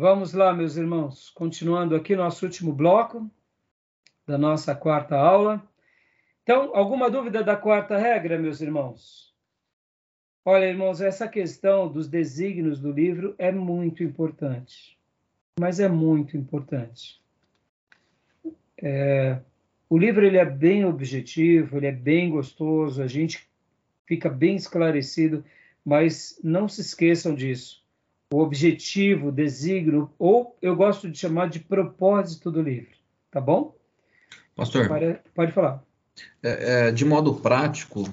Vamos 0.00 0.32
lá, 0.32 0.54
meus 0.54 0.76
irmãos, 0.76 1.28
continuando 1.30 1.96
aqui 1.96 2.14
nosso 2.14 2.44
último 2.46 2.72
bloco 2.72 3.28
da 4.24 4.38
nossa 4.38 4.72
quarta 4.72 5.16
aula. 5.16 5.60
Então, 6.44 6.70
alguma 6.72 7.10
dúvida 7.10 7.42
da 7.42 7.56
quarta 7.56 7.96
regra, 7.96 8.38
meus 8.38 8.60
irmãos? 8.60 9.34
Olha, 10.44 10.66
irmãos, 10.66 11.00
essa 11.00 11.26
questão 11.26 11.90
dos 11.90 12.06
desígnios 12.06 12.78
do 12.78 12.92
livro 12.92 13.34
é 13.38 13.50
muito 13.50 14.04
importante, 14.04 14.96
mas 15.58 15.80
é 15.80 15.88
muito 15.88 16.36
importante. 16.36 17.20
É, 18.80 19.40
o 19.90 19.98
livro 19.98 20.24
ele 20.24 20.38
é 20.38 20.44
bem 20.44 20.84
objetivo, 20.84 21.76
ele 21.76 21.88
é 21.88 21.92
bem 21.92 22.30
gostoso, 22.30 23.02
a 23.02 23.08
gente 23.08 23.48
fica 24.06 24.30
bem 24.30 24.54
esclarecido, 24.54 25.44
mas 25.84 26.38
não 26.40 26.68
se 26.68 26.82
esqueçam 26.82 27.34
disso 27.34 27.82
o 28.32 28.40
objetivo, 28.40 29.28
o 29.28 29.32
desígnio, 29.32 30.10
ou 30.18 30.56
eu 30.60 30.76
gosto 30.76 31.10
de 31.10 31.18
chamar 31.18 31.48
de 31.48 31.60
propósito 31.60 32.50
do 32.50 32.60
livro, 32.60 32.94
tá 33.30 33.40
bom? 33.40 33.74
Pastor. 34.54 34.88
Pode, 34.88 35.18
pode 35.34 35.52
falar. 35.52 35.82
É, 36.42 36.88
é, 36.88 36.92
de 36.92 37.04
modo 37.04 37.34
prático, 37.34 38.04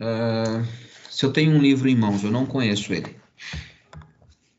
é, 0.00 0.64
se 1.10 1.24
eu 1.24 1.32
tenho 1.32 1.52
um 1.52 1.60
livro 1.60 1.88
em 1.88 1.96
mãos, 1.96 2.22
eu 2.22 2.30
não 2.30 2.44
conheço 2.44 2.92
ele, 2.92 3.16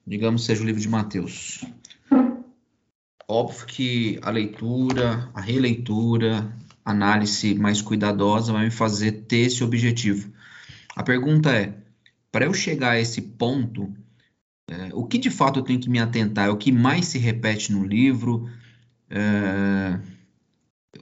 digamos 0.05 0.45
seja 0.45 0.63
o 0.63 0.65
livro 0.65 0.81
de 0.81 0.89
Mateus, 0.89 1.63
óbvio 3.27 3.65
que 3.67 4.19
a 4.23 4.31
leitura, 4.31 5.29
a 5.33 5.41
releitura, 5.41 6.51
análise 6.83 7.53
mais 7.53 7.81
cuidadosa 7.81 8.51
vai 8.51 8.65
me 8.65 8.71
fazer 8.71 9.11
ter 9.11 9.41
esse 9.41 9.63
objetivo. 9.63 10.33
A 10.95 11.03
pergunta 11.03 11.51
é, 11.51 11.73
para 12.31 12.45
eu 12.45 12.53
chegar 12.53 12.91
a 12.91 12.99
esse 12.99 13.21
ponto, 13.21 13.93
é, 14.69 14.93
o 14.93 15.05
que 15.05 15.17
de 15.17 15.29
fato 15.29 15.59
eu 15.59 15.63
tenho 15.63 15.79
que 15.79 15.89
me 15.89 15.99
atentar? 15.99 16.47
É 16.47 16.51
o 16.51 16.57
que 16.57 16.71
mais 16.71 17.05
se 17.07 17.17
repete 17.17 17.71
no 17.71 17.83
livro? 17.83 18.49
É, 19.09 19.99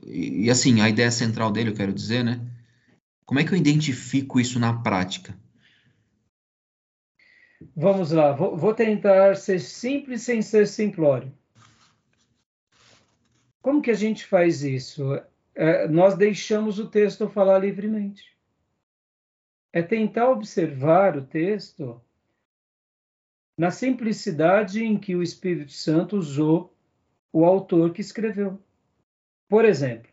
e, 0.05 0.49
assim, 0.49 0.81
a 0.81 0.89
ideia 0.89 1.11
central 1.11 1.51
dele, 1.51 1.69
eu 1.71 1.75
quero 1.75 1.93
dizer, 1.93 2.23
né? 2.23 2.39
Como 3.25 3.39
é 3.39 3.43
que 3.43 3.53
eu 3.53 3.57
identifico 3.57 4.39
isso 4.39 4.59
na 4.59 4.81
prática? 4.81 5.37
Vamos 7.75 8.11
lá, 8.11 8.31
vou, 8.31 8.55
vou 8.55 8.73
tentar 8.73 9.35
ser 9.35 9.59
simples 9.59 10.21
sem 10.21 10.41
ser 10.41 10.67
simplório. 10.67 11.33
Como 13.61 13.81
que 13.81 13.91
a 13.91 13.95
gente 13.95 14.25
faz 14.25 14.63
isso? 14.63 15.19
É, 15.53 15.87
nós 15.87 16.15
deixamos 16.15 16.79
o 16.79 16.87
texto 16.87 17.27
falar 17.27 17.59
livremente. 17.59 18.37
É 19.73 19.81
tentar 19.81 20.29
observar 20.29 21.17
o 21.17 21.25
texto 21.25 22.01
na 23.57 23.71
simplicidade 23.71 24.83
em 24.83 24.97
que 24.97 25.15
o 25.15 25.23
Espírito 25.23 25.71
Santo 25.71 26.15
usou 26.15 26.73
o 27.33 27.43
autor 27.43 27.91
que 27.91 28.01
escreveu. 28.01 28.61
Por 29.49 29.65
exemplo, 29.65 30.11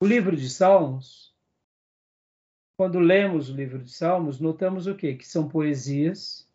o 0.00 0.06
livro 0.06 0.36
de 0.36 0.50
Salmos, 0.50 1.34
quando 2.76 2.98
lemos 2.98 3.48
o 3.48 3.54
livro 3.54 3.78
de 3.78 3.90
Salmos, 3.90 4.38
notamos 4.38 4.86
o 4.86 4.94
quê? 4.94 5.14
Que 5.14 5.26
são 5.26 5.48
poesias, 5.48 6.46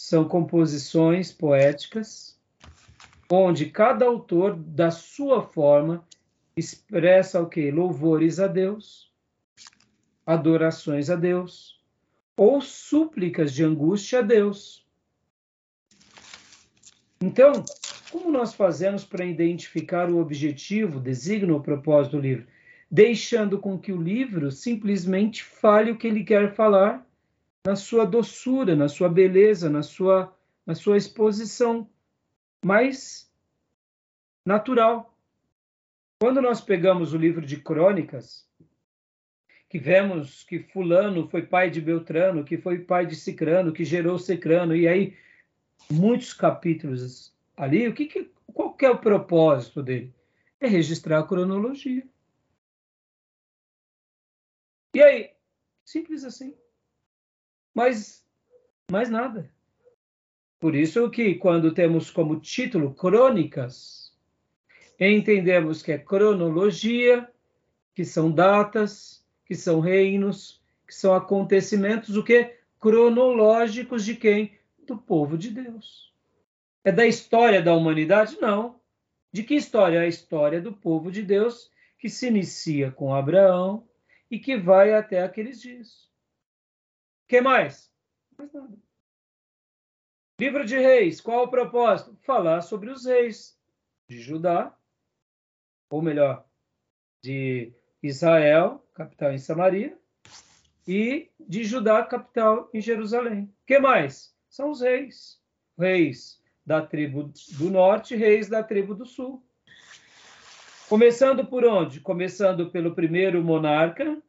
são 0.00 0.26
composições 0.26 1.30
poéticas, 1.30 2.40
onde 3.30 3.70
cada 3.70 4.06
autor, 4.06 4.56
da 4.56 4.90
sua 4.90 5.42
forma, 5.42 6.02
expressa 6.56 7.42
o 7.42 7.48
quê? 7.48 7.70
Louvores 7.70 8.40
a 8.40 8.46
Deus, 8.46 9.12
adorações 10.24 11.10
a 11.10 11.16
Deus, 11.16 11.77
ou 12.38 12.60
súplicas 12.60 13.52
de 13.52 13.64
angústia 13.64 14.20
a 14.20 14.22
Deus. 14.22 14.86
Então, 17.20 17.64
como 18.12 18.30
nós 18.30 18.54
fazemos 18.54 19.04
para 19.04 19.24
identificar 19.24 20.08
o 20.08 20.18
objetivo, 20.18 21.00
designo 21.00 21.56
o 21.56 21.60
propósito 21.60 22.16
do 22.16 22.22
livro? 22.22 22.46
Deixando 22.88 23.58
com 23.58 23.76
que 23.76 23.90
o 23.90 24.00
livro 24.00 24.52
simplesmente 24.52 25.42
fale 25.42 25.90
o 25.90 25.98
que 25.98 26.06
ele 26.06 26.22
quer 26.22 26.54
falar 26.54 27.04
na 27.66 27.74
sua 27.74 28.04
doçura, 28.06 28.76
na 28.76 28.88
sua 28.88 29.08
beleza, 29.08 29.68
na 29.68 29.82
sua, 29.82 30.32
na 30.64 30.76
sua 30.76 30.96
exposição 30.96 31.90
mais 32.64 33.28
natural. 34.46 35.12
Quando 36.20 36.40
nós 36.40 36.60
pegamos 36.60 37.12
o 37.12 37.18
livro 37.18 37.44
de 37.44 37.56
crônicas, 37.56 38.48
que 39.68 39.78
vemos 39.78 40.44
que 40.44 40.60
fulano 40.60 41.28
foi 41.28 41.42
pai 41.42 41.70
de 41.70 41.80
Beltrano, 41.80 42.44
que 42.44 42.56
foi 42.56 42.78
pai 42.78 43.06
de 43.06 43.14
Cicrano, 43.14 43.72
que 43.72 43.84
gerou 43.84 44.18
Cicrano, 44.18 44.74
e 44.74 44.88
aí 44.88 45.16
muitos 45.90 46.32
capítulos 46.32 47.34
ali, 47.56 47.86
o 47.86 47.94
que, 47.94 48.06
que 48.06 48.30
qual 48.54 48.74
que 48.74 48.86
é 48.86 48.90
o 48.90 48.98
propósito 48.98 49.82
dele? 49.82 50.12
É 50.60 50.66
registrar 50.66 51.20
a 51.20 51.26
cronologia. 51.26 52.06
E 54.94 55.02
aí, 55.02 55.30
simples 55.84 56.24
assim. 56.24 56.56
Mas 57.74 58.26
mais 58.90 59.08
nada. 59.10 59.48
Por 60.58 60.74
isso 60.74 61.08
que 61.10 61.36
quando 61.36 61.72
temos 61.72 62.10
como 62.10 62.40
título 62.40 62.92
crônicas, 62.94 64.12
entendemos 64.98 65.82
que 65.82 65.92
é 65.92 65.98
cronologia, 65.98 67.30
que 67.94 68.04
são 68.04 68.32
datas, 68.32 69.24
que 69.48 69.54
são 69.54 69.80
reinos, 69.80 70.62
que 70.86 70.94
são 70.94 71.14
acontecimentos 71.14 72.16
o 72.16 72.22
que 72.22 72.54
cronológicos 72.78 74.04
de 74.04 74.14
quem? 74.14 74.56
Do 74.86 74.96
povo 74.96 75.36
de 75.36 75.50
Deus. 75.50 76.14
É 76.84 76.92
da 76.92 77.06
história 77.06 77.60
da 77.62 77.74
humanidade? 77.74 78.38
Não. 78.40 78.78
De 79.32 79.42
que 79.42 79.54
história? 79.54 80.00
A 80.00 80.06
história 80.06 80.60
do 80.60 80.72
povo 80.72 81.10
de 81.10 81.22
Deus 81.22 81.70
que 81.98 82.08
se 82.08 82.28
inicia 82.28 82.92
com 82.92 83.14
Abraão 83.14 83.88
e 84.30 84.38
que 84.38 84.56
vai 84.56 84.94
até 84.94 85.22
aqueles 85.22 85.60
dias. 85.60 86.08
que 87.26 87.40
mais? 87.40 87.92
Mais 88.36 88.52
nada. 88.52 88.78
Livro 90.40 90.64
de 90.64 90.78
Reis, 90.78 91.20
qual 91.20 91.44
o 91.44 91.50
propósito? 91.50 92.16
Falar 92.22 92.62
sobre 92.62 92.90
os 92.90 93.04
reis 93.04 93.58
de 94.08 94.20
Judá, 94.20 94.78
ou 95.90 96.00
melhor, 96.00 96.46
de 97.20 97.72
Israel, 98.02 98.84
capital 98.94 99.32
em 99.32 99.38
Samaria, 99.38 99.98
e 100.86 101.30
de 101.38 101.64
Judá, 101.64 102.04
capital 102.04 102.70
em 102.72 102.80
Jerusalém. 102.80 103.52
que 103.66 103.78
mais? 103.78 104.34
São 104.48 104.70
os 104.70 104.80
reis. 104.80 105.38
Reis 105.78 106.38
da 106.64 106.82
tribo 106.82 107.32
do 107.58 107.70
norte, 107.70 108.14
reis 108.14 108.48
da 108.48 108.62
tribo 108.62 108.94
do 108.94 109.06
sul. 109.06 109.42
Começando 110.86 111.46
por 111.46 111.64
onde? 111.64 112.00
Começando 112.00 112.70
pelo 112.70 112.94
primeiro 112.94 113.42
monarca, 113.42 114.22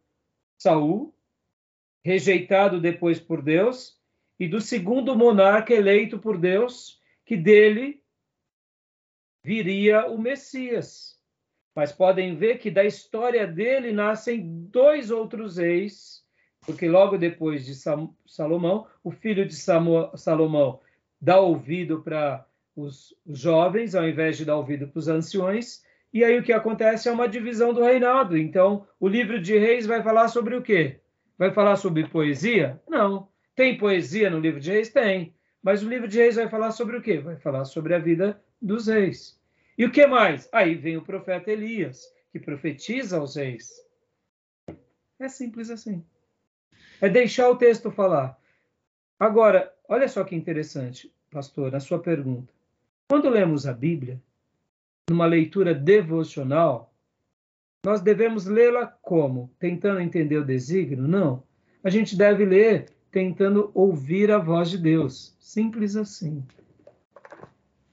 Saul, 0.57 1.13
rejeitado 2.03 2.79
depois 2.79 3.19
por 3.19 3.41
Deus, 3.41 3.99
e 4.39 4.47
do 4.47 4.61
segundo 4.61 5.17
monarca 5.17 5.73
eleito 5.73 6.17
por 6.17 6.37
Deus, 6.37 7.01
que 7.25 7.35
dele 7.35 8.01
viria 9.43 10.07
o 10.07 10.17
Messias. 10.17 11.18
Mas 11.79 11.93
podem 11.93 12.35
ver 12.35 12.57
que 12.57 12.69
da 12.69 12.83
história 12.83 13.47
dele 13.47 13.93
nascem 13.93 14.43
dois 14.69 15.11
outros 15.11 15.55
reis, 15.55 16.25
porque 16.65 16.89
logo 16.89 17.17
depois 17.17 17.65
de 17.65 17.73
Salomão, 18.27 18.85
o 19.01 19.11
filho 19.11 19.47
de 19.47 19.55
Salomão 19.55 20.81
dá 21.21 21.39
ouvido 21.39 22.01
para 22.01 22.45
os 22.75 23.15
jovens, 23.25 23.95
ao 23.95 24.05
invés 24.05 24.35
de 24.35 24.43
dar 24.43 24.57
ouvido 24.57 24.89
para 24.89 24.99
os 24.99 25.07
anciões, 25.07 25.81
e 26.13 26.21
aí 26.21 26.37
o 26.37 26.43
que 26.43 26.51
acontece 26.51 27.07
é 27.07 27.13
uma 27.13 27.29
divisão 27.29 27.73
do 27.73 27.81
reinado. 27.81 28.37
Então, 28.37 28.85
o 28.99 29.07
livro 29.07 29.41
de 29.41 29.57
Reis 29.57 29.85
vai 29.85 30.03
falar 30.03 30.27
sobre 30.27 30.57
o 30.57 30.61
quê? 30.61 30.99
Vai 31.37 31.53
falar 31.53 31.77
sobre 31.77 32.09
poesia? 32.09 32.77
Não. 32.89 33.29
Tem 33.55 33.77
poesia 33.77 34.29
no 34.29 34.41
livro 34.41 34.59
de 34.59 34.69
Reis? 34.69 34.89
Tem. 34.89 35.33
Mas 35.63 35.81
o 35.81 35.87
livro 35.87 36.09
de 36.09 36.17
Reis 36.17 36.35
vai 36.35 36.49
falar 36.49 36.71
sobre 36.71 36.97
o 36.97 37.01
quê? 37.01 37.19
Vai 37.19 37.37
falar 37.37 37.63
sobre 37.63 37.95
a 37.95 37.99
vida 37.99 38.43
dos 38.61 38.87
reis. 38.87 39.38
E 39.79 39.85
o 39.85 39.91
que 39.91 40.05
mais? 40.05 40.49
Aí 40.51 40.75
vem 40.75 40.97
o 40.97 41.01
profeta 41.01 41.49
Elias, 41.49 42.13
que 42.33 42.37
profetiza 42.37 43.17
aos 43.17 43.37
reis. 43.37 43.81
É 45.17 45.29
simples 45.29 45.69
assim. 45.69 46.03
É 46.99 47.07
deixar 47.07 47.49
o 47.49 47.55
texto 47.55 47.89
falar. 47.89 48.37
Agora, 49.17 49.73
olha 49.87 50.09
só 50.09 50.25
que 50.25 50.35
interessante, 50.35 51.09
pastor, 51.31 51.73
a 51.73 51.79
sua 51.79 51.97
pergunta. 51.97 52.53
Quando 53.07 53.29
lemos 53.29 53.65
a 53.65 53.71
Bíblia, 53.71 54.21
numa 55.09 55.25
leitura 55.25 55.73
devocional, 55.73 56.93
nós 57.81 58.01
devemos 58.01 58.45
lê-la 58.45 58.85
como? 58.85 59.49
Tentando 59.57 60.01
entender 60.01 60.39
o 60.39 60.45
desígnio? 60.45 61.07
Não. 61.07 61.41
A 61.81 61.89
gente 61.89 62.17
deve 62.17 62.43
ler 62.43 62.91
tentando 63.09 63.71
ouvir 63.73 64.29
a 64.29 64.39
voz 64.39 64.69
de 64.69 64.77
Deus. 64.77 65.37
Simples 65.39 65.95
assim. 65.95 66.43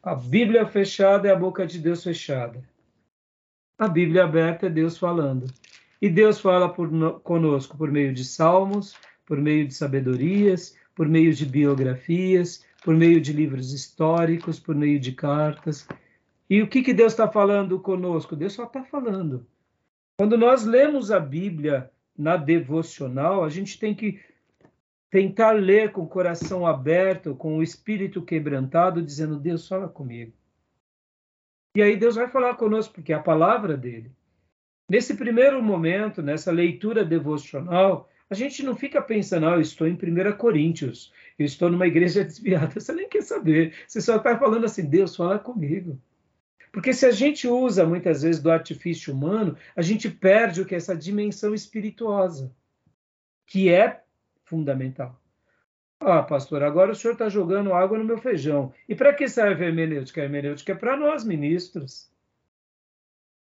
A 0.06 0.14
Bíblia 0.14 0.64
fechada 0.64 1.26
é 1.26 1.32
a 1.32 1.36
boca 1.36 1.66
de 1.66 1.80
Deus 1.80 2.04
fechada. 2.04 2.62
A 3.76 3.88
Bíblia 3.88 4.22
aberta 4.22 4.66
é 4.66 4.70
Deus 4.70 4.96
falando. 4.96 5.52
E 6.00 6.08
Deus 6.08 6.38
fala 6.38 6.72
por, 6.72 6.88
conosco 7.22 7.76
por 7.76 7.90
meio 7.90 8.14
de 8.14 8.24
salmos, 8.24 8.94
por 9.26 9.38
meio 9.38 9.66
de 9.66 9.74
sabedorias, 9.74 10.76
por 10.94 11.08
meio 11.08 11.34
de 11.34 11.44
biografias, 11.44 12.64
por 12.84 12.94
meio 12.94 13.20
de 13.20 13.32
livros 13.32 13.72
históricos, 13.72 14.60
por 14.60 14.76
meio 14.76 15.00
de 15.00 15.10
cartas. 15.10 15.88
E 16.48 16.62
o 16.62 16.68
que, 16.68 16.82
que 16.82 16.94
Deus 16.94 17.12
está 17.12 17.26
falando 17.26 17.80
conosco? 17.80 18.36
Deus 18.36 18.52
só 18.52 18.62
está 18.62 18.84
falando. 18.84 19.44
Quando 20.20 20.38
nós 20.38 20.64
lemos 20.64 21.10
a 21.10 21.18
Bíblia 21.18 21.90
na 22.16 22.36
devocional, 22.36 23.42
a 23.42 23.48
gente 23.48 23.76
tem 23.76 23.92
que 23.92 24.20
tentar 25.10 25.52
ler 25.52 25.92
com 25.92 26.02
o 26.02 26.08
coração 26.08 26.66
aberto, 26.66 27.34
com 27.34 27.56
o 27.56 27.62
espírito 27.62 28.22
quebrantado, 28.22 29.02
dizendo: 29.02 29.38
Deus, 29.38 29.66
fala 29.66 29.88
comigo. 29.88 30.32
E 31.76 31.82
aí 31.82 31.96
Deus 31.96 32.16
vai 32.16 32.28
falar 32.28 32.54
conosco, 32.54 32.94
porque 32.94 33.12
é 33.12 33.16
a 33.16 33.22
palavra 33.22 33.76
dele. 33.76 34.10
Nesse 34.88 35.14
primeiro 35.14 35.62
momento, 35.62 36.22
nessa 36.22 36.50
leitura 36.50 37.04
devocional, 37.04 38.08
a 38.30 38.34
gente 38.34 38.62
não 38.62 38.74
fica 38.74 39.02
pensando, 39.02 39.46
ah, 39.46 39.54
eu 39.54 39.60
estou 39.60 39.86
em 39.86 39.94
1 39.94 40.36
Coríntios, 40.36 41.12
eu 41.38 41.44
estou 41.44 41.68
numa 41.68 41.86
igreja 41.86 42.22
desviada. 42.24 42.80
Você 42.80 42.92
nem 42.92 43.08
quer 43.08 43.22
saber. 43.22 43.74
Você 43.86 44.00
só 44.00 44.16
está 44.16 44.38
falando 44.38 44.64
assim, 44.64 44.88
Deus, 44.88 45.14
fala 45.14 45.38
comigo. 45.38 46.00
Porque 46.72 46.92
se 46.92 47.06
a 47.06 47.10
gente 47.10 47.48
usa 47.48 47.86
muitas 47.86 48.22
vezes 48.22 48.40
do 48.40 48.50
artifício 48.50 49.12
humano, 49.12 49.56
a 49.74 49.82
gente 49.82 50.10
perde 50.10 50.60
o 50.60 50.66
que 50.66 50.74
é 50.74 50.78
essa 50.78 50.96
dimensão 50.96 51.54
espirituosa, 51.54 52.54
que 53.46 53.68
é 53.68 54.02
fundamental. 54.46 55.20
Ah, 56.00 56.22
pastor, 56.22 56.62
agora 56.62 56.92
o 56.92 56.94
senhor 56.94 57.14
está 57.14 57.28
jogando 57.28 57.72
água 57.72 57.98
no 57.98 58.04
meu 58.04 58.18
feijão. 58.18 58.72
E 58.88 58.94
para 58.94 59.14
que 59.14 59.28
serve 59.28 59.64
a 59.64 59.68
hermenêutica? 59.68 60.20
A 60.20 60.24
hermenêutica 60.24 60.72
é 60.72 60.74
para 60.74 60.96
nós, 60.96 61.24
ministros. 61.24 62.10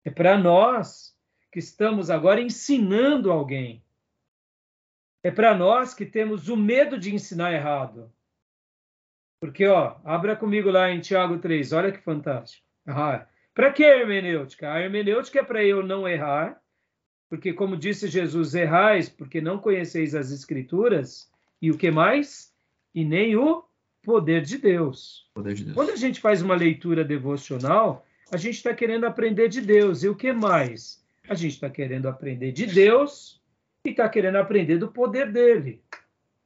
É 0.04 0.10
para 0.10 0.36
nós 0.36 1.16
que 1.50 1.58
estamos 1.58 2.10
agora 2.10 2.40
ensinando 2.40 3.30
alguém. 3.30 3.82
É 5.22 5.30
para 5.30 5.56
nós 5.56 5.94
que 5.94 6.04
temos 6.04 6.48
o 6.48 6.56
medo 6.56 6.98
de 6.98 7.14
ensinar 7.14 7.52
errado. 7.52 8.12
Porque, 9.40 9.66
ó, 9.66 9.96
abra 10.04 10.36
comigo 10.36 10.70
lá 10.70 10.90
em 10.90 11.00
Tiago 11.00 11.38
3, 11.38 11.72
olha 11.72 11.92
que 11.92 11.98
fantástico. 11.98 12.66
Ah, 12.86 13.26
para 13.52 13.72
que 13.72 13.84
a 13.84 13.98
hermenêutica? 13.98 14.72
A 14.72 14.80
hermenêutica 14.80 15.40
é 15.40 15.44
para 15.44 15.64
eu 15.64 15.82
não 15.82 16.06
errar, 16.06 16.62
porque, 17.34 17.52
como 17.52 17.76
disse 17.76 18.06
Jesus, 18.06 18.54
errais 18.54 19.08
porque 19.08 19.40
não 19.40 19.58
conheceis 19.58 20.14
as 20.14 20.30
Escrituras, 20.30 21.28
e 21.60 21.68
o 21.68 21.76
que 21.76 21.90
mais? 21.90 22.54
E 22.94 23.04
nem 23.04 23.34
o 23.34 23.64
poder 24.04 24.42
de 24.42 24.56
Deus. 24.56 25.28
Poder 25.34 25.54
de 25.54 25.64
Deus. 25.64 25.74
Quando 25.74 25.90
a 25.90 25.96
gente 25.96 26.20
faz 26.20 26.40
uma 26.40 26.54
leitura 26.54 27.02
devocional, 27.02 28.06
a 28.30 28.36
gente 28.36 28.54
está 28.54 28.72
querendo 28.72 29.04
aprender 29.04 29.48
de 29.48 29.60
Deus. 29.60 30.04
E 30.04 30.08
o 30.08 30.14
que 30.14 30.32
mais? 30.32 31.04
A 31.28 31.34
gente 31.34 31.54
está 31.54 31.68
querendo 31.68 32.06
aprender 32.06 32.52
de 32.52 32.66
Deus 32.66 33.42
e 33.84 33.90
está 33.90 34.08
querendo 34.08 34.36
aprender 34.36 34.78
do 34.78 34.86
poder 34.86 35.32
dele. 35.32 35.82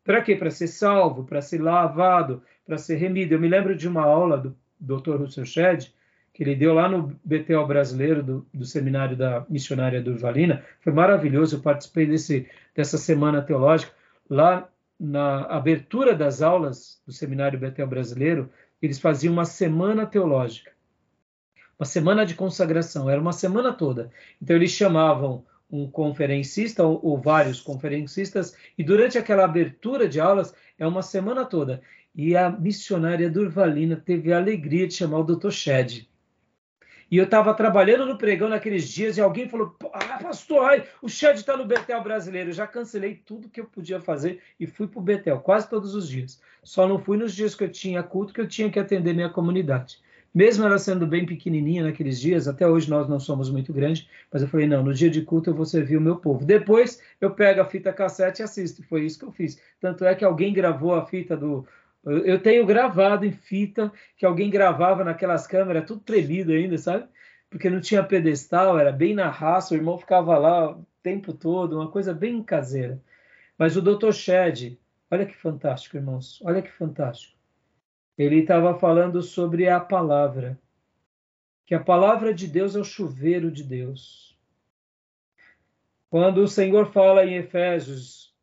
Para 0.02 0.22
quê? 0.22 0.36
Para 0.36 0.50
ser 0.50 0.68
salvo, 0.68 1.22
para 1.22 1.42
ser 1.42 1.60
lavado, 1.60 2.42
para 2.64 2.78
ser 2.78 2.96
remido. 2.96 3.34
Eu 3.34 3.40
me 3.40 3.48
lembro 3.48 3.76
de 3.76 3.86
uma 3.86 4.04
aula 4.04 4.38
do 4.38 4.56
Dr. 4.80 5.16
Russell 5.16 5.44
Shedd, 5.44 5.92
que 6.38 6.44
ele 6.44 6.54
deu 6.54 6.72
lá 6.72 6.88
no 6.88 7.18
BTL 7.24 7.66
brasileiro 7.66 8.22
do, 8.22 8.46
do 8.54 8.64
seminário 8.64 9.16
da 9.16 9.44
missionária 9.50 10.00
Durvalina. 10.00 10.64
Foi 10.80 10.92
maravilhoso, 10.92 11.56
eu 11.56 11.60
participei 11.60 12.06
desse, 12.06 12.48
dessa 12.76 12.96
semana 12.96 13.42
teológica. 13.42 13.92
Lá 14.30 14.68
na 15.00 15.46
abertura 15.46 16.14
das 16.14 16.40
aulas 16.40 17.02
do 17.04 17.12
seminário 17.12 17.58
BTL 17.58 17.88
brasileiro, 17.88 18.48
eles 18.80 19.00
faziam 19.00 19.32
uma 19.32 19.44
semana 19.44 20.06
teológica, 20.06 20.70
uma 21.76 21.84
semana 21.84 22.24
de 22.24 22.36
consagração, 22.36 23.10
era 23.10 23.20
uma 23.20 23.32
semana 23.32 23.72
toda. 23.72 24.08
Então 24.40 24.54
eles 24.54 24.70
chamavam 24.70 25.44
um 25.68 25.90
conferencista 25.90 26.84
ou, 26.84 27.00
ou 27.04 27.20
vários 27.20 27.60
conferencistas, 27.60 28.56
e 28.78 28.84
durante 28.84 29.18
aquela 29.18 29.44
abertura 29.44 30.08
de 30.08 30.20
aulas 30.20 30.54
é 30.78 30.86
uma 30.86 31.02
semana 31.02 31.44
toda. 31.44 31.82
E 32.14 32.36
a 32.36 32.48
missionária 32.48 33.28
Durvalina 33.28 33.96
teve 33.96 34.32
a 34.32 34.36
alegria 34.36 34.86
de 34.86 34.94
chamar 34.94 35.18
o 35.18 35.24
Dr. 35.24 35.50
Shed 35.50 36.08
e 37.10 37.16
eu 37.16 37.24
estava 37.24 37.54
trabalhando 37.54 38.04
no 38.04 38.18
pregão 38.18 38.48
naqueles 38.48 38.88
dias 38.88 39.16
e 39.16 39.20
alguém 39.20 39.48
falou: 39.48 39.74
Ah, 39.92 40.18
pastor, 40.22 40.64
ai, 40.64 40.84
o 41.00 41.08
Chad 41.08 41.36
está 41.36 41.56
no 41.56 41.64
Betel 41.64 42.02
brasileiro. 42.02 42.50
Eu 42.50 42.54
já 42.54 42.66
cancelei 42.66 43.14
tudo 43.24 43.48
que 43.48 43.60
eu 43.60 43.64
podia 43.64 44.00
fazer 44.00 44.40
e 44.60 44.66
fui 44.66 44.86
para 44.86 44.98
o 44.98 45.02
Betel 45.02 45.40
quase 45.40 45.68
todos 45.68 45.94
os 45.94 46.08
dias. 46.08 46.40
Só 46.62 46.86
não 46.86 46.98
fui 46.98 47.16
nos 47.16 47.34
dias 47.34 47.54
que 47.54 47.64
eu 47.64 47.70
tinha 47.70 48.02
culto, 48.02 48.34
que 48.34 48.40
eu 48.40 48.48
tinha 48.48 48.70
que 48.70 48.78
atender 48.78 49.14
minha 49.14 49.30
comunidade. 49.30 49.98
Mesmo 50.34 50.66
ela 50.66 50.78
sendo 50.78 51.06
bem 51.06 51.24
pequenininha 51.24 51.82
naqueles 51.82 52.20
dias, 52.20 52.46
até 52.46 52.68
hoje 52.68 52.90
nós 52.90 53.08
não 53.08 53.18
somos 53.18 53.50
muito 53.50 53.72
grandes, 53.72 54.06
mas 54.30 54.42
eu 54.42 54.48
falei: 54.48 54.66
não, 54.66 54.82
no 54.82 54.92
dia 54.92 55.08
de 55.08 55.22
culto 55.22 55.48
eu 55.48 55.54
vou 55.54 55.64
servir 55.64 55.96
o 55.96 56.02
meu 56.02 56.16
povo. 56.16 56.44
Depois 56.44 57.00
eu 57.20 57.30
pego 57.30 57.62
a 57.62 57.64
fita 57.64 57.90
cassete 57.90 58.42
e 58.42 58.44
assisto. 58.44 58.82
Foi 58.82 59.06
isso 59.06 59.18
que 59.18 59.24
eu 59.24 59.32
fiz. 59.32 59.58
Tanto 59.80 60.04
é 60.04 60.14
que 60.14 60.24
alguém 60.24 60.52
gravou 60.52 60.94
a 60.94 61.06
fita 61.06 61.34
do, 61.34 61.66
eu 62.04 62.40
tenho 62.40 62.64
gravado 62.64 63.26
em 63.26 63.32
fita 63.32 63.92
que 64.16 64.24
alguém 64.24 64.50
gravava 64.50 65.04
naquelas 65.04 65.46
câmeras, 65.46 65.86
tudo 65.86 66.00
tremido 66.00 66.52
ainda, 66.52 66.78
sabe? 66.78 67.06
Porque 67.50 67.68
não 67.68 67.80
tinha 67.80 68.02
pedestal, 68.02 68.78
era 68.78 68.92
bem 68.92 69.14
na 69.14 69.30
raça, 69.30 69.74
o 69.74 69.76
irmão 69.76 69.98
ficava 69.98 70.38
lá 70.38 70.72
o 70.72 70.86
tempo 71.02 71.32
todo, 71.32 71.76
uma 71.76 71.90
coisa 71.90 72.14
bem 72.14 72.42
caseira. 72.42 73.00
Mas 73.56 73.76
o 73.76 73.82
Dr. 73.82 74.12
Shed, 74.12 74.78
olha 75.10 75.26
que 75.26 75.34
fantástico, 75.36 75.96
irmãos, 75.96 76.40
olha 76.44 76.62
que 76.62 76.70
fantástico. 76.70 77.36
Ele 78.16 78.40
estava 78.40 78.78
falando 78.78 79.22
sobre 79.22 79.68
a 79.68 79.80
palavra, 79.80 80.58
que 81.66 81.74
a 81.74 81.80
palavra 81.80 82.32
de 82.32 82.46
Deus 82.46 82.74
é 82.76 82.80
o 82.80 82.84
chuveiro 82.84 83.50
de 83.50 83.62
Deus. 83.62 84.38
Quando 86.10 86.38
o 86.38 86.48
Senhor 86.48 86.90
fala 86.92 87.24
em 87.24 87.36
Efésios, 87.36 88.34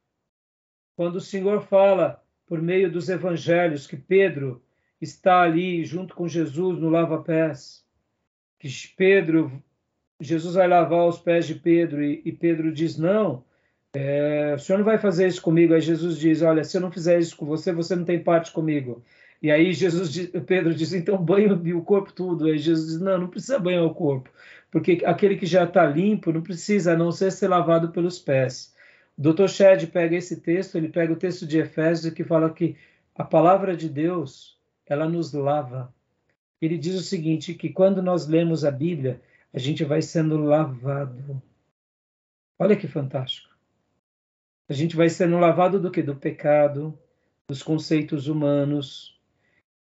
quando 0.96 1.16
o 1.16 1.22
Senhor 1.22 1.62
fala 1.62 2.25
por 2.48 2.62
meio 2.62 2.92
dos 2.92 3.10
evangelhos, 3.10 3.88
que 3.88 3.98
Pedro 3.98 4.62
está 5.02 5.42
ali 5.42 5.84
junto 5.84 6.16
com 6.16 6.28
Jesus 6.28 6.80
no 6.80 6.90
lava-pés, 6.90 7.84
que 8.60 8.70
Pedro, 8.96 9.52
Jesus 10.20 10.56
vai 10.56 10.68
lavar 10.68 11.08
os 11.08 11.20
pés 11.20 11.46
de 11.48 11.56
Pedro 11.56 12.04
e, 12.04 12.22
e 12.26 12.32
Pedro 12.32 12.72
diz: 12.72 12.98
Não, 12.98 13.44
é, 13.94 14.54
o 14.56 14.60
senhor 14.60 14.78
não 14.78 14.86
vai 14.86 14.98
fazer 14.98 15.28
isso 15.28 15.42
comigo. 15.42 15.74
Aí 15.74 15.82
Jesus 15.82 16.18
diz: 16.18 16.42
Olha, 16.42 16.64
se 16.64 16.78
eu 16.78 16.82
não 16.82 16.92
fizer 16.92 17.20
isso 17.20 17.36
com 17.36 17.46
você, 17.46 17.72
você 17.72 17.96
não 17.96 18.06
tem 18.06 18.22
parte 18.22 18.52
comigo. 18.52 19.04
E 19.42 19.52
aí 19.52 19.74
Jesus, 19.74 20.16
Pedro 20.46 20.74
diz: 20.74 20.94
Então 20.94 21.18
banho 21.18 21.54
o 21.78 21.82
corpo 21.84 22.12
tudo. 22.12 22.46
Aí 22.46 22.58
Jesus 22.58 22.88
diz: 22.88 23.02
Não, 23.02 23.20
não 23.20 23.28
precisa 23.28 23.60
banhar 23.60 23.84
o 23.84 23.94
corpo, 23.94 24.30
porque 24.72 25.02
aquele 25.06 25.36
que 25.36 25.46
já 25.46 25.64
está 25.64 25.86
limpo 25.86 26.32
não 26.32 26.42
precisa, 26.42 26.94
a 26.94 26.98
não 26.98 27.12
ser 27.12 27.32
ser 27.32 27.48
lavado 27.48 27.90
pelos 27.92 28.20
pés. 28.20 28.75
Dr. 29.18 29.48
Shedd 29.48 29.88
pega 29.88 30.16
esse 30.16 30.42
texto, 30.42 30.78
ele 30.78 30.90
pega 30.90 31.14
o 31.14 31.18
texto 31.18 31.48
de 31.48 31.58
Efésios 31.58 32.14
que 32.14 32.24
fala 32.24 32.54
que 32.54 32.76
a 33.16 33.24
palavra 33.24 33.76
de 33.76 33.88
Deus, 33.88 34.60
ela 34.86 35.08
nos 35.08 35.32
lava. 35.32 35.94
Ele 36.62 36.78
diz 36.78 36.96
o 36.96 37.04
seguinte, 37.04 37.54
que 37.54 37.70
quando 37.70 38.02
nós 38.02 38.28
lemos 38.28 38.66
a 38.66 38.72
Bíblia, 38.72 39.22
a 39.54 39.60
gente 39.60 39.86
vai 39.86 40.02
sendo 40.02 40.38
lavado. 40.38 41.42
Olha 42.60 42.76
que 42.76 42.88
fantástico. 42.88 43.56
A 44.68 44.74
gente 44.74 44.96
vai 44.96 45.10
sendo 45.10 45.38
lavado 45.38 45.80
do 45.80 45.92
que? 45.92 46.02
Do 46.02 46.16
pecado, 46.16 46.98
dos 47.48 47.62
conceitos 47.62 48.28
humanos, 48.28 49.18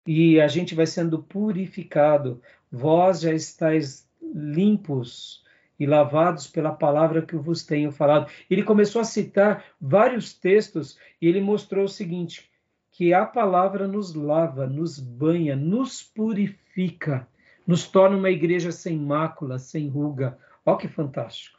e 0.06 0.40
a 0.40 0.48
gente 0.48 0.74
vai 0.74 0.86
sendo 0.86 1.22
purificado. 1.22 2.40
Vós 2.70 3.20
já 3.20 3.32
estáis 3.32 4.08
limpos 4.22 5.44
e 5.78 5.86
lavados 5.86 6.46
pela 6.46 6.72
palavra 6.72 7.22
que 7.22 7.34
eu 7.34 7.42
vos 7.42 7.64
tenho 7.64 7.92
falado. 7.92 8.30
Ele 8.50 8.62
começou 8.62 9.00
a 9.00 9.04
citar 9.04 9.64
vários 9.80 10.32
textos 10.32 10.98
e 11.20 11.28
ele 11.28 11.40
mostrou 11.40 11.84
o 11.84 11.88
seguinte: 11.88 12.50
que 12.90 13.14
a 13.14 13.24
palavra 13.24 13.86
nos 13.86 14.14
lava, 14.14 14.66
nos 14.66 14.98
banha, 14.98 15.54
nos 15.54 16.02
purifica, 16.02 17.28
nos 17.66 17.86
torna 17.86 18.16
uma 18.16 18.30
igreja 18.30 18.72
sem 18.72 18.98
mácula, 18.98 19.58
sem 19.58 19.88
ruga. 19.88 20.38
Olha 20.66 20.78
que 20.78 20.88
fantástico! 20.88 21.58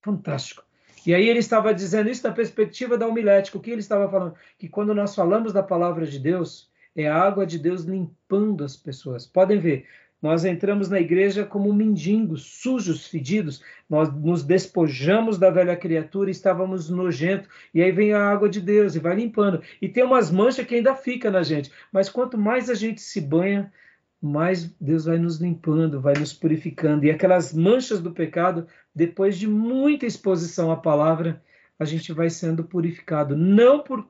Fantástico. 0.00 0.64
E 1.06 1.14
aí 1.14 1.28
ele 1.28 1.38
estava 1.38 1.72
dizendo 1.72 2.10
isso 2.10 2.22
da 2.22 2.32
perspectiva 2.32 2.96
da 2.96 3.06
homilética. 3.06 3.56
O 3.56 3.60
que 3.60 3.70
ele 3.70 3.80
estava 3.80 4.08
falando? 4.10 4.34
Que 4.58 4.68
quando 4.68 4.94
nós 4.94 5.14
falamos 5.14 5.52
da 5.52 5.62
palavra 5.62 6.06
de 6.06 6.18
Deus, 6.18 6.70
é 6.94 7.08
a 7.08 7.16
água 7.16 7.46
de 7.46 7.58
Deus 7.58 7.82
limpando 7.82 8.64
as 8.64 8.76
pessoas. 8.76 9.26
Podem 9.26 9.58
ver, 9.58 9.86
nós 10.22 10.44
entramos 10.44 10.88
na 10.88 11.00
igreja 11.00 11.46
como 11.46 11.72
mendigos, 11.72 12.42
sujos, 12.42 13.06
fedidos. 13.06 13.62
Nós 13.88 14.12
nos 14.12 14.42
despojamos 14.42 15.38
da 15.38 15.50
velha 15.50 15.74
criatura 15.74 16.28
e 16.28 16.32
estávamos 16.32 16.90
nojentos. 16.90 17.48
E 17.72 17.82
aí 17.82 17.90
vem 17.90 18.12
a 18.12 18.22
água 18.22 18.48
de 18.48 18.60
Deus 18.60 18.94
e 18.94 18.98
vai 18.98 19.16
limpando. 19.16 19.62
E 19.80 19.88
tem 19.88 20.04
umas 20.04 20.30
manchas 20.30 20.66
que 20.66 20.74
ainda 20.74 20.94
fica 20.94 21.30
na 21.30 21.42
gente. 21.42 21.72
Mas 21.90 22.10
quanto 22.10 22.36
mais 22.36 22.68
a 22.68 22.74
gente 22.74 23.00
se 23.00 23.20
banha, 23.20 23.72
mais 24.20 24.66
Deus 24.78 25.06
vai 25.06 25.16
nos 25.16 25.38
limpando, 25.38 26.00
vai 26.00 26.14
nos 26.14 26.34
purificando. 26.34 27.06
E 27.06 27.10
aquelas 27.10 27.54
manchas 27.54 28.00
do 28.00 28.12
pecado, 28.12 28.66
depois 28.94 29.38
de 29.38 29.48
muita 29.48 30.04
exposição 30.04 30.70
à 30.70 30.76
palavra, 30.76 31.42
a 31.78 31.86
gente 31.86 32.12
vai 32.12 32.28
sendo 32.28 32.62
purificado. 32.62 33.34
Não 33.34 33.82
por, 33.82 34.06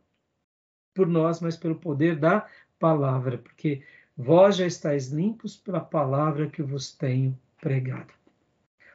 por 0.93 1.07
nós, 1.07 1.41
mas 1.41 1.57
pelo 1.57 1.77
poder 1.77 2.17
da 2.17 2.45
palavra. 2.81 3.39
Porque 3.39 3.83
vós 4.17 4.57
já 4.57 4.67
estáis 4.67 5.09
limpos 5.09 5.57
pela 5.57 5.81
palavra 5.81 6.49
que 6.49 6.63
vos 6.63 6.93
tenho 6.93 7.39
pregado. 7.61 8.13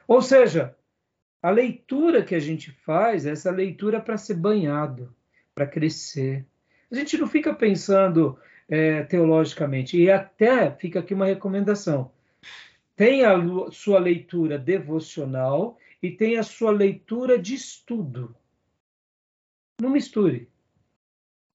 Ou 0.06 0.22
seja, 0.22 0.76
a 1.42 1.50
leitura 1.50 2.24
que 2.24 2.34
a 2.34 2.40
gente 2.40 2.70
faz, 2.70 3.26
essa 3.26 3.50
leitura 3.50 4.00
para 4.00 4.16
ser 4.16 4.34
banhado, 4.34 5.14
para 5.54 5.66
crescer. 5.66 6.44
A 6.90 6.94
gente 6.94 7.16
não 7.18 7.26
fica 7.26 7.54
pensando 7.54 8.38
é, 8.68 9.02
teologicamente. 9.04 10.00
E 10.00 10.10
até 10.10 10.70
fica 10.70 11.00
aqui 11.00 11.14
uma 11.14 11.26
recomendação: 11.26 12.10
tenha 12.94 13.32
a 13.32 13.70
sua 13.70 13.98
leitura 13.98 14.58
devocional 14.58 15.78
e 16.02 16.10
tenha 16.10 16.40
a 16.40 16.44
sua 16.44 16.70
leitura 16.70 17.38
de 17.38 17.54
estudo. 17.54 18.34
Não 19.80 19.90
misture. 19.90 20.48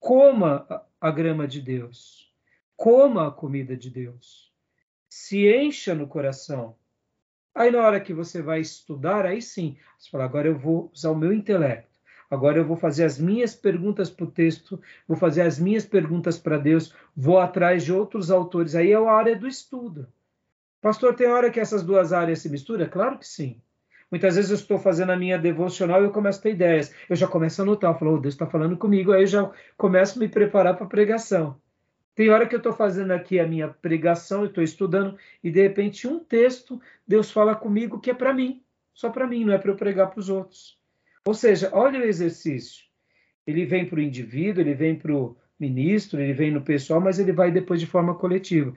Coma 0.00 0.66
a 1.00 1.10
grama 1.10 1.46
de 1.46 1.60
Deus. 1.60 2.31
Coma 2.82 3.28
a 3.28 3.30
comida 3.30 3.76
de 3.76 3.88
Deus. 3.88 4.52
Se 5.08 5.48
encha 5.48 5.94
no 5.94 6.08
coração. 6.08 6.74
Aí, 7.54 7.70
na 7.70 7.80
hora 7.80 8.00
que 8.00 8.12
você 8.12 8.42
vai 8.42 8.60
estudar, 8.60 9.24
aí 9.24 9.40
sim, 9.40 9.76
você 9.96 10.10
fala: 10.10 10.24
agora 10.24 10.48
eu 10.48 10.58
vou 10.58 10.90
usar 10.92 11.12
o 11.12 11.16
meu 11.16 11.32
intelecto. 11.32 12.00
Agora 12.28 12.58
eu 12.58 12.66
vou 12.66 12.76
fazer 12.76 13.04
as 13.04 13.20
minhas 13.20 13.54
perguntas 13.54 14.10
para 14.10 14.24
o 14.24 14.30
texto, 14.32 14.82
vou 15.06 15.16
fazer 15.16 15.42
as 15.42 15.60
minhas 15.60 15.86
perguntas 15.86 16.36
para 16.36 16.58
Deus, 16.58 16.92
vou 17.16 17.38
atrás 17.38 17.84
de 17.84 17.92
outros 17.92 18.32
autores. 18.32 18.74
Aí 18.74 18.90
é 18.90 18.96
a 18.96 19.12
área 19.12 19.36
do 19.36 19.46
estudo. 19.46 20.08
Pastor, 20.80 21.14
tem 21.14 21.28
hora 21.28 21.52
que 21.52 21.60
essas 21.60 21.84
duas 21.84 22.12
áreas 22.12 22.40
se 22.40 22.50
misturam? 22.50 22.88
Claro 22.88 23.16
que 23.16 23.28
sim. 23.28 23.62
Muitas 24.10 24.34
vezes 24.34 24.50
eu 24.50 24.56
estou 24.56 24.76
fazendo 24.76 25.12
a 25.12 25.16
minha 25.16 25.38
devocional 25.38 26.02
e 26.02 26.06
eu 26.06 26.10
começo 26.10 26.40
a 26.40 26.42
ter 26.42 26.50
ideias. 26.50 26.92
Eu 27.08 27.14
já 27.14 27.28
começo 27.28 27.62
a 27.62 27.64
anotar, 27.64 27.92
eu 27.92 27.98
falo, 28.00 28.14
oh, 28.14 28.18
Deus 28.18 28.34
está 28.34 28.48
falando 28.48 28.76
comigo, 28.76 29.12
aí 29.12 29.22
eu 29.22 29.26
já 29.28 29.52
começo 29.76 30.18
a 30.18 30.20
me 30.20 30.28
preparar 30.28 30.74
para 30.74 30.86
a 30.86 30.88
pregação. 30.88 31.62
Tem 32.14 32.28
hora 32.28 32.46
que 32.46 32.54
eu 32.54 32.58
estou 32.58 32.72
fazendo 32.72 33.12
aqui 33.12 33.40
a 33.40 33.46
minha 33.46 33.68
pregação, 33.68 34.40
eu 34.40 34.48
estou 34.48 34.62
estudando, 34.62 35.16
e 35.42 35.50
de 35.50 35.62
repente 35.62 36.06
um 36.06 36.18
texto, 36.18 36.80
Deus 37.06 37.30
fala 37.30 37.54
comigo 37.54 38.00
que 38.00 38.10
é 38.10 38.14
para 38.14 38.34
mim, 38.34 38.62
só 38.92 39.10
para 39.10 39.26
mim, 39.26 39.44
não 39.44 39.54
é 39.54 39.58
para 39.58 39.70
eu 39.70 39.76
pregar 39.76 40.10
para 40.10 40.20
os 40.20 40.28
outros. 40.28 40.78
Ou 41.24 41.34
seja, 41.34 41.70
olha 41.72 42.00
o 42.00 42.04
exercício. 42.04 42.84
Ele 43.46 43.64
vem 43.64 43.86
para 43.86 43.98
o 43.98 44.02
indivíduo, 44.02 44.62
ele 44.62 44.74
vem 44.74 44.94
para 44.94 45.14
o 45.14 45.36
ministro, 45.58 46.20
ele 46.20 46.32
vem 46.32 46.50
no 46.50 46.62
pessoal, 46.62 47.00
mas 47.00 47.18
ele 47.18 47.32
vai 47.32 47.50
depois 47.50 47.80
de 47.80 47.86
forma 47.86 48.14
coletiva. 48.14 48.76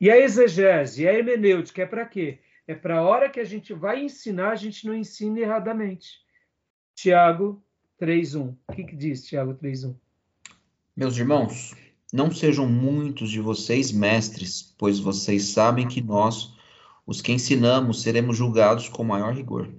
E 0.00 0.10
a 0.10 0.18
exegese, 0.18 1.06
a 1.06 1.12
hermenêutica 1.12 1.82
é 1.82 1.86
para 1.86 2.04
quê? 2.04 2.40
É 2.66 2.74
para 2.74 2.98
a 2.98 3.02
hora 3.02 3.28
que 3.28 3.40
a 3.40 3.44
gente 3.44 3.72
vai 3.72 4.02
ensinar, 4.02 4.50
a 4.50 4.56
gente 4.56 4.86
não 4.86 4.94
ensina 4.94 5.38
erradamente. 5.40 6.20
Tiago 6.94 7.62
3.1. 8.00 8.56
O 8.68 8.72
que, 8.72 8.84
que 8.84 8.96
diz 8.96 9.24
Tiago 9.24 9.54
3.1? 9.54 9.94
Meus 10.96 11.16
irmãos, 11.16 11.74
não 12.12 12.30
sejam 12.30 12.68
muitos 12.68 13.30
de 13.30 13.40
vocês 13.40 13.90
mestres, 13.90 14.74
pois 14.76 14.98
vocês 14.98 15.46
sabem 15.46 15.88
que 15.88 16.02
nós, 16.02 16.54
os 17.06 17.22
que 17.22 17.32
ensinamos, 17.32 18.02
seremos 18.02 18.36
julgados 18.36 18.88
com 18.88 19.02
maior 19.02 19.32
rigor. 19.32 19.72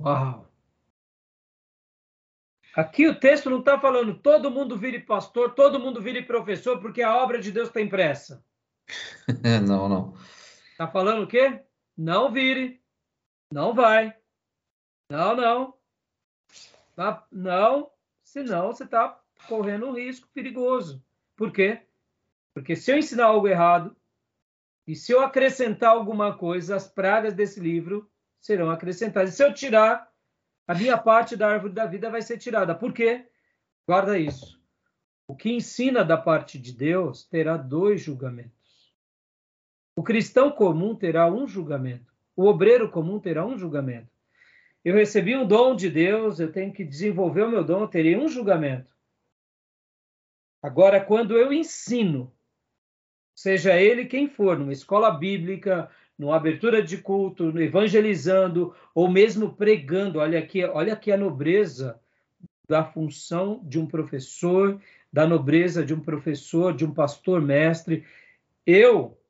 Uau! 0.00 0.48
Aqui 2.76 3.06
o 3.06 3.18
texto 3.18 3.50
não 3.50 3.60
está 3.60 3.78
falando 3.78 4.18
todo 4.18 4.50
mundo 4.50 4.78
vire 4.78 5.00
pastor, 5.00 5.54
todo 5.54 5.78
mundo 5.78 6.00
vire 6.00 6.22
professor, 6.22 6.80
porque 6.80 7.02
a 7.02 7.16
obra 7.16 7.40
de 7.40 7.52
Deus 7.52 7.68
está 7.68 7.80
impressa. 7.80 8.44
não, 9.66 9.88
não. 9.88 10.14
Está 10.72 10.88
falando 10.88 11.22
o 11.22 11.26
quê? 11.26 11.60
Não 11.96 12.32
vire, 12.32 12.80
não 13.50 13.72
vai, 13.72 14.12
não, 15.08 15.36
não, 15.36 15.74
tá? 16.96 17.24
não, 17.30 17.90
senão 18.24 18.72
você 18.72 18.82
está 18.82 19.20
correndo 19.48 19.86
um 19.86 19.92
risco 19.92 20.28
perigoso. 20.34 21.00
Por 21.36 21.52
quê? 21.52 21.82
Porque 22.54 22.76
se 22.76 22.92
eu 22.92 22.98
ensinar 22.98 23.26
algo 23.26 23.48
errado 23.48 23.96
e 24.86 24.94
se 24.94 25.12
eu 25.12 25.20
acrescentar 25.20 25.90
alguma 25.90 26.36
coisa, 26.36 26.76
as 26.76 26.86
pragas 26.86 27.34
desse 27.34 27.58
livro 27.58 28.08
serão 28.40 28.70
acrescentadas. 28.70 29.32
E 29.32 29.36
se 29.36 29.44
eu 29.44 29.52
tirar, 29.52 30.12
a 30.66 30.74
minha 30.74 30.96
parte 30.96 31.36
da 31.36 31.48
árvore 31.48 31.72
da 31.72 31.86
vida 31.86 32.10
vai 32.10 32.22
ser 32.22 32.38
tirada. 32.38 32.74
Por 32.74 32.92
quê? 32.92 33.26
Guarda 33.86 34.18
isso. 34.18 34.60
O 35.26 35.34
que 35.34 35.50
ensina 35.50 36.04
da 36.04 36.16
parte 36.16 36.58
de 36.58 36.72
Deus 36.72 37.24
terá 37.24 37.56
dois 37.56 38.02
julgamentos. 38.02 38.94
O 39.96 40.02
cristão 40.02 40.50
comum 40.50 40.94
terá 40.94 41.30
um 41.30 41.46
julgamento. 41.46 42.12
O 42.36 42.46
obreiro 42.46 42.90
comum 42.90 43.18
terá 43.18 43.44
um 43.46 43.56
julgamento. 43.56 44.12
Eu 44.84 44.94
recebi 44.94 45.34
um 45.34 45.46
dom 45.46 45.74
de 45.74 45.88
Deus, 45.88 46.38
eu 46.38 46.52
tenho 46.52 46.72
que 46.72 46.84
desenvolver 46.84 47.42
o 47.42 47.50
meu 47.50 47.64
dom, 47.64 47.80
eu 47.80 47.88
terei 47.88 48.16
um 48.16 48.28
julgamento. 48.28 48.93
Agora, 50.64 50.98
quando 50.98 51.36
eu 51.36 51.52
ensino, 51.52 52.32
seja 53.36 53.78
ele 53.78 54.06
quem 54.06 54.26
for, 54.26 54.58
numa 54.58 54.72
escola 54.72 55.10
bíblica, 55.10 55.90
numa 56.16 56.36
abertura 56.36 56.82
de 56.82 56.96
culto, 56.96 57.52
no 57.52 57.60
evangelizando 57.60 58.74
ou 58.94 59.06
mesmo 59.06 59.54
pregando. 59.54 60.20
Olha 60.20 60.38
aqui, 60.38 60.64
olha 60.64 60.94
aqui 60.94 61.12
a 61.12 61.18
nobreza 61.18 62.00
da 62.66 62.82
função 62.82 63.60
de 63.62 63.78
um 63.78 63.86
professor, 63.86 64.80
da 65.12 65.26
nobreza 65.26 65.84
de 65.84 65.92
um 65.92 66.00
professor, 66.00 66.74
de 66.74 66.86
um 66.86 66.94
pastor 66.94 67.42
mestre. 67.42 68.06
Eu, 68.64 69.20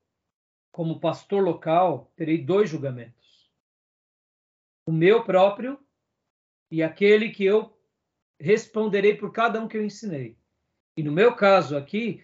como 0.71 1.01
pastor 1.01 1.43
local, 1.43 2.13
terei 2.15 2.39
dois 2.39 2.71
julgamentos. 2.71 3.51
O 4.87 4.93
meu 4.93 5.25
próprio 5.25 5.81
e 6.71 6.81
aquele 6.81 7.31
que 7.31 7.45
eu 7.45 7.77
responderei 8.39 9.17
por 9.17 9.33
cada 9.33 9.61
um 9.61 9.67
que 9.67 9.77
eu 9.77 9.85
ensinei. 9.85 10.37
E 10.97 11.03
no 11.03 11.13
meu 11.13 11.35
caso 11.35 11.77
aqui, 11.77 12.23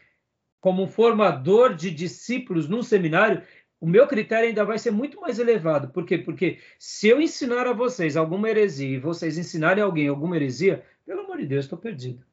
como 0.61 0.87
formador 0.87 1.75
de 1.75 1.91
discípulos 1.91 2.69
num 2.69 2.83
seminário, 2.83 3.43
o 3.81 3.87
meu 3.87 4.07
critério 4.07 4.49
ainda 4.49 4.65
vai 4.65 4.79
ser 4.79 4.91
muito 4.91 5.21
mais 5.21 5.39
elevado. 5.39 5.89
Por 5.89 6.05
quê? 6.05 6.19
Porque 6.19 6.59
se 6.79 7.09
eu 7.09 7.21
ensinar 7.21 7.67
a 7.67 7.73
vocês 7.73 8.17
alguma 8.17 8.49
heresia 8.49 8.97
e 8.97 9.01
vocês 9.01 9.39
ensinarem 9.39 9.83
alguém 9.83 10.07
alguma 10.09 10.37
heresia, 10.37 10.85
pelo 11.07 11.23
amor 11.23 11.39
de 11.39 11.47
Deus, 11.47 11.65
estou 11.65 11.79
perdido. 11.79 12.25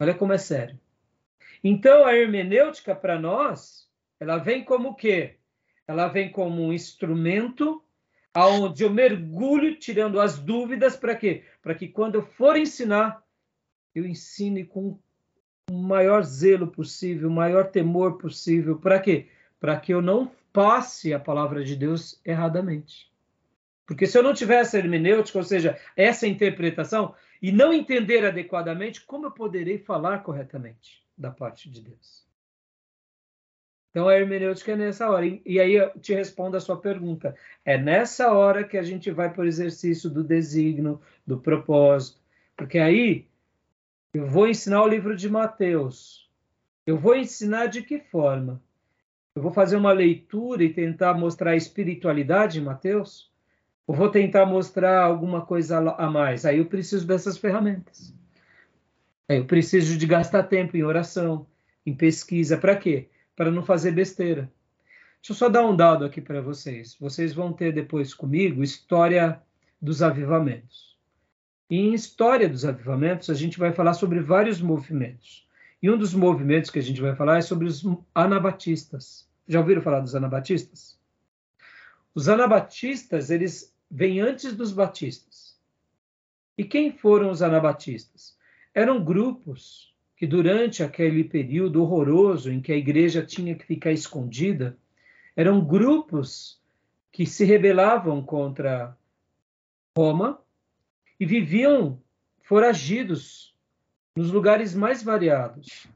Olha 0.00 0.14
como 0.14 0.32
é 0.32 0.38
sério. 0.38 0.80
Então, 1.62 2.06
a 2.06 2.16
hermenêutica 2.16 2.94
para 2.94 3.18
nós, 3.18 3.88
ela 4.18 4.38
vem 4.38 4.64
como 4.64 4.90
o 4.90 4.94
quê? 4.94 5.36
Ela 5.86 6.08
vem 6.08 6.30
como 6.30 6.62
um 6.62 6.72
instrumento 6.72 7.82
aonde 8.32 8.84
eu 8.84 8.90
mergulho 8.90 9.76
tirando 9.76 10.20
as 10.20 10.38
dúvidas 10.38 10.96
para 10.96 11.16
quê? 11.16 11.44
Para 11.60 11.74
que 11.74 11.88
quando 11.88 12.16
eu 12.16 12.22
for 12.22 12.56
ensinar, 12.56 13.22
eu 13.98 14.06
ensine 14.06 14.64
com 14.64 14.98
o 15.70 15.74
maior 15.74 16.22
zelo 16.22 16.66
possível, 16.66 17.28
o 17.28 17.32
maior 17.32 17.70
temor 17.70 18.18
possível. 18.18 18.78
Para 18.78 18.98
quê? 18.98 19.28
Para 19.60 19.78
que 19.78 19.92
eu 19.92 20.00
não 20.00 20.30
passe 20.52 21.12
a 21.12 21.20
palavra 21.20 21.62
de 21.62 21.76
Deus 21.76 22.20
erradamente. 22.24 23.12
Porque 23.86 24.06
se 24.06 24.18
eu 24.18 24.22
não 24.22 24.34
tiver 24.34 24.60
essa 24.60 24.78
hermenêutica, 24.78 25.38
ou 25.38 25.44
seja, 25.44 25.78
essa 25.96 26.26
interpretação, 26.26 27.14
e 27.40 27.52
não 27.52 27.72
entender 27.72 28.24
adequadamente, 28.24 29.04
como 29.04 29.26
eu 29.26 29.30
poderei 29.30 29.78
falar 29.78 30.22
corretamente 30.22 31.04
da 31.16 31.30
parte 31.30 31.70
de 31.70 31.80
Deus? 31.80 32.26
Então 33.90 34.08
a 34.08 34.18
hermenêutica 34.18 34.72
é 34.72 34.76
nessa 34.76 35.08
hora. 35.10 35.26
E 35.26 35.60
aí 35.60 35.74
eu 35.74 35.90
te 36.00 36.14
respondo 36.14 36.56
a 36.56 36.60
sua 36.60 36.76
pergunta. 36.80 37.34
É 37.64 37.78
nessa 37.78 38.32
hora 38.32 38.64
que 38.64 38.76
a 38.76 38.82
gente 38.82 39.10
vai 39.10 39.32
para 39.32 39.42
o 39.42 39.46
exercício 39.46 40.10
do 40.10 40.22
designo, 40.22 41.00
do 41.26 41.38
propósito. 41.38 42.20
Porque 42.56 42.78
aí 42.78 43.27
eu 44.14 44.26
vou 44.26 44.48
ensinar 44.48 44.82
o 44.82 44.88
livro 44.88 45.14
de 45.14 45.28
Mateus. 45.28 46.28
Eu 46.86 46.96
vou 46.96 47.14
ensinar 47.14 47.66
de 47.66 47.82
que 47.82 47.98
forma? 47.98 48.62
Eu 49.34 49.42
vou 49.42 49.52
fazer 49.52 49.76
uma 49.76 49.92
leitura 49.92 50.64
e 50.64 50.72
tentar 50.72 51.14
mostrar 51.14 51.52
a 51.52 51.56
espiritualidade 51.56 52.58
em 52.58 52.64
Mateus? 52.64 53.30
Ou 53.86 53.94
vou 53.94 54.10
tentar 54.10 54.46
mostrar 54.46 55.02
alguma 55.02 55.44
coisa 55.44 55.78
a 55.78 56.10
mais? 56.10 56.44
Aí 56.44 56.58
eu 56.58 56.66
preciso 56.66 57.06
dessas 57.06 57.38
ferramentas. 57.38 58.14
Aí 59.28 59.38
eu 59.38 59.44
preciso 59.44 59.96
de 59.96 60.06
gastar 60.06 60.44
tempo 60.44 60.76
em 60.76 60.82
oração, 60.82 61.46
em 61.84 61.94
pesquisa. 61.94 62.56
Para 62.56 62.76
quê? 62.76 63.08
Para 63.36 63.50
não 63.50 63.62
fazer 63.62 63.92
besteira. 63.92 64.50
Deixa 65.20 65.32
eu 65.32 65.36
só 65.36 65.48
dar 65.48 65.66
um 65.66 65.76
dado 65.76 66.04
aqui 66.04 66.20
para 66.20 66.40
vocês. 66.40 66.96
Vocês 66.98 67.34
vão 67.34 67.52
ter 67.52 67.72
depois 67.72 68.14
comigo 68.14 68.62
história 68.62 69.40
dos 69.80 70.02
avivamentos. 70.02 70.97
E 71.70 71.76
em 71.76 71.92
História 71.92 72.48
dos 72.48 72.64
Avivamentos, 72.64 73.28
a 73.28 73.34
gente 73.34 73.58
vai 73.58 73.72
falar 73.72 73.92
sobre 73.92 74.20
vários 74.20 74.60
movimentos. 74.60 75.46
E 75.82 75.90
um 75.90 75.98
dos 75.98 76.14
movimentos 76.14 76.70
que 76.70 76.78
a 76.78 76.82
gente 76.82 77.00
vai 77.00 77.14
falar 77.14 77.38
é 77.38 77.42
sobre 77.42 77.66
os 77.66 77.84
anabatistas. 78.14 79.28
Já 79.46 79.60
ouviram 79.60 79.82
falar 79.82 80.00
dos 80.00 80.14
anabatistas? 80.14 80.98
Os 82.14 82.28
anabatistas, 82.28 83.30
eles 83.30 83.74
vêm 83.90 84.20
antes 84.20 84.56
dos 84.56 84.72
batistas. 84.72 85.56
E 86.56 86.64
quem 86.64 86.90
foram 86.90 87.30
os 87.30 87.42
anabatistas? 87.42 88.36
Eram 88.74 89.04
grupos 89.04 89.94
que 90.16 90.26
durante 90.26 90.82
aquele 90.82 91.22
período 91.22 91.82
horroroso 91.82 92.50
em 92.50 92.60
que 92.60 92.72
a 92.72 92.76
igreja 92.76 93.24
tinha 93.24 93.54
que 93.54 93.64
ficar 93.64 93.92
escondida, 93.92 94.76
eram 95.36 95.64
grupos 95.64 96.60
que 97.12 97.24
se 97.24 97.44
rebelavam 97.44 98.20
contra 98.22 98.96
Roma 99.96 100.40
e 101.18 101.26
viviam 101.26 102.02
foragidos 102.42 103.54
nos 104.16 104.30
lugares 104.30 104.74
mais 104.74 105.02
variados. 105.02 105.86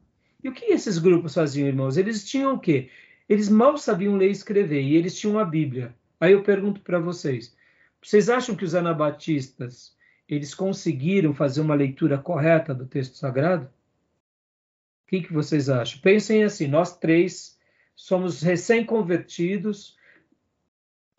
E 0.43 0.49
o 0.49 0.52
que 0.52 0.67
esses 0.67 0.99
grupos 0.99 1.35
faziam, 1.35 1.69
irmãos? 1.69 1.97
Eles 1.97 2.29
tinham 2.29 2.55
o 2.55 2.59
quê? 2.59 2.91
Eles 3.29 3.49
mal 3.49 3.79
sabiam 3.79 4.17
ler 4.17 4.29
e 4.29 4.33
escrever, 4.33 4.83
e 4.83 4.97
eles 4.97 5.19
tinham 5.19 5.38
a 5.38 5.45
Bíblia. 5.45 5.95
Aí 6.21 6.33
eu 6.33 6.43
pergunto 6.43 6.81
para 6.81 6.99
vocês, 6.99 7.57
vocês 8.02 8.29
acham 8.29 8.57
que 8.57 8.64
os 8.64 8.75
anabatistas, 8.75 9.97
eles 10.29 10.55
conseguiram 10.55 11.33
fazer 11.33 11.61
uma 11.61 11.75
leitura 11.75 12.19
correta 12.19 12.75
do 12.75 12.87
texto 12.87 13.17
sagrado? 13.17 13.67
O 13.67 15.09
que, 15.09 15.23
que 15.23 15.33
vocês 15.33 15.69
acham? 15.69 16.00
Pensem 16.00 16.43
assim: 16.43 16.67
nós 16.67 16.97
três 16.97 17.59
somos 17.95 18.43
recém-convertidos, 18.43 19.97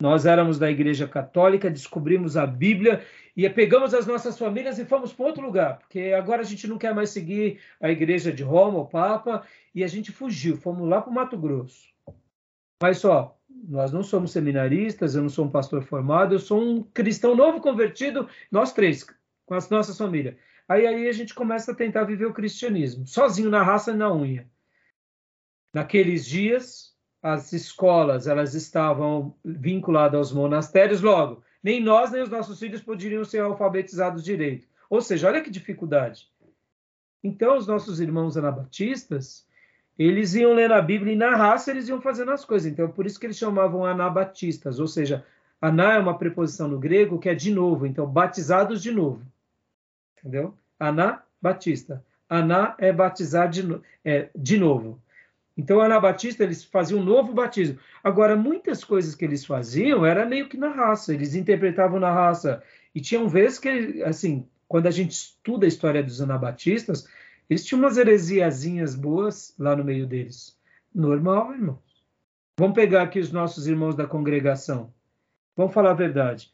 nós 0.00 0.26
éramos 0.26 0.58
da 0.58 0.70
Igreja 0.70 1.06
Católica, 1.06 1.70
descobrimos 1.70 2.36
a 2.36 2.46
Bíblia 2.46 3.04
e 3.36 3.48
pegamos 3.48 3.94
as 3.94 4.06
nossas 4.06 4.38
famílias 4.38 4.78
e 4.78 4.84
fomos 4.84 5.12
para 5.12 5.26
outro 5.26 5.44
lugar, 5.44 5.78
porque 5.78 6.12
agora 6.16 6.42
a 6.42 6.44
gente 6.44 6.66
não 6.66 6.78
quer 6.78 6.94
mais 6.94 7.10
seguir 7.10 7.60
a 7.80 7.90
Igreja 7.90 8.32
de 8.32 8.42
Roma, 8.42 8.80
o 8.80 8.86
Papa, 8.86 9.46
e 9.74 9.82
a 9.82 9.86
gente 9.86 10.12
fugiu, 10.12 10.56
fomos 10.56 10.88
lá 10.88 11.00
para 11.00 11.10
o 11.10 11.14
Mato 11.14 11.36
Grosso. 11.36 11.88
Mas 12.82 12.98
só, 12.98 13.38
nós 13.48 13.92
não 13.92 14.02
somos 14.02 14.32
seminaristas, 14.32 15.14
eu 15.14 15.22
não 15.22 15.28
sou 15.28 15.46
um 15.46 15.50
pastor 15.50 15.82
formado, 15.82 16.34
eu 16.34 16.38
sou 16.38 16.60
um 16.60 16.82
cristão 16.82 17.34
novo 17.34 17.60
convertido, 17.60 18.28
nós 18.50 18.72
três, 18.72 19.06
com 19.46 19.54
as 19.54 19.70
nossas 19.70 19.96
famílias. 19.96 20.36
Aí, 20.68 20.86
aí 20.86 21.08
a 21.08 21.12
gente 21.12 21.34
começa 21.34 21.72
a 21.72 21.74
tentar 21.74 22.04
viver 22.04 22.26
o 22.26 22.32
cristianismo, 22.32 23.06
sozinho 23.06 23.50
na 23.50 23.62
raça 23.62 23.92
e 23.92 23.96
na 23.96 24.12
unha. 24.12 24.48
Naqueles 25.72 26.24
dias, 26.24 26.93
as 27.24 27.54
escolas 27.54 28.26
elas 28.26 28.52
estavam 28.52 29.34
vinculadas 29.42 30.18
aos 30.18 30.32
monastérios, 30.32 31.00
logo, 31.00 31.42
nem 31.62 31.82
nós 31.82 32.12
nem 32.12 32.22
os 32.22 32.28
nossos 32.28 32.58
filhos 32.58 32.82
poderiam 32.82 33.24
ser 33.24 33.38
alfabetizados 33.38 34.22
direito. 34.22 34.68
Ou 34.90 35.00
seja, 35.00 35.28
olha 35.28 35.40
que 35.40 35.48
dificuldade. 35.48 36.28
Então, 37.22 37.56
os 37.56 37.66
nossos 37.66 37.98
irmãos 37.98 38.36
anabatistas, 38.36 39.46
eles 39.98 40.34
iam 40.34 40.52
lendo 40.52 40.74
a 40.74 40.82
Bíblia 40.82 41.14
e 41.14 41.16
na 41.16 41.34
raça 41.34 41.70
eles 41.70 41.88
iam 41.88 41.98
fazendo 41.98 42.30
as 42.30 42.44
coisas. 42.44 42.70
Então, 42.70 42.90
por 42.90 43.06
isso 43.06 43.18
que 43.18 43.24
eles 43.24 43.38
chamavam 43.38 43.86
anabatistas, 43.86 44.78
ou 44.78 44.86
seja, 44.86 45.24
aná 45.58 45.94
é 45.94 45.98
uma 45.98 46.18
preposição 46.18 46.68
no 46.68 46.78
grego 46.78 47.18
que 47.18 47.30
é 47.30 47.34
de 47.34 47.50
novo, 47.50 47.86
então 47.86 48.06
batizados 48.06 48.82
de 48.82 48.90
novo. 48.90 49.22
Entendeu? 50.18 50.54
Aná, 50.78 51.22
batista. 51.40 52.04
Aná 52.28 52.74
é 52.76 52.92
batizar 52.92 53.48
de, 53.48 53.80
é, 54.04 54.28
de 54.36 54.58
novo. 54.58 55.00
Então, 55.56 55.80
anabatista, 55.80 56.42
eles 56.42 56.64
faziam 56.64 57.00
um 57.00 57.04
novo 57.04 57.32
batismo. 57.32 57.78
Agora, 58.02 58.34
muitas 58.34 58.82
coisas 58.82 59.14
que 59.14 59.24
eles 59.24 59.44
faziam 59.44 60.04
era 60.04 60.26
meio 60.26 60.48
que 60.48 60.56
na 60.56 60.68
raça, 60.68 61.14
eles 61.14 61.34
interpretavam 61.34 62.00
na 62.00 62.12
raça. 62.12 62.62
E 62.94 63.00
tinham 63.00 63.28
vezes 63.28 63.58
que, 63.58 64.02
assim, 64.02 64.48
quando 64.66 64.86
a 64.86 64.90
gente 64.90 65.12
estuda 65.12 65.64
a 65.64 65.68
história 65.68 66.02
dos 66.02 66.20
anabatistas, 66.20 67.06
eles 67.48 67.64
tinham 67.64 67.80
umas 67.80 67.96
heresiazinhas 67.96 68.96
boas 68.96 69.54
lá 69.58 69.76
no 69.76 69.84
meio 69.84 70.06
deles. 70.06 70.58
Normal, 70.92 71.52
irmãos. 71.52 72.04
Vamos 72.58 72.74
pegar 72.74 73.02
aqui 73.02 73.18
os 73.18 73.30
nossos 73.30 73.66
irmãos 73.66 73.94
da 73.94 74.06
congregação. 74.06 74.92
Vamos 75.56 75.74
falar 75.74 75.90
a 75.90 75.94
verdade. 75.94 76.52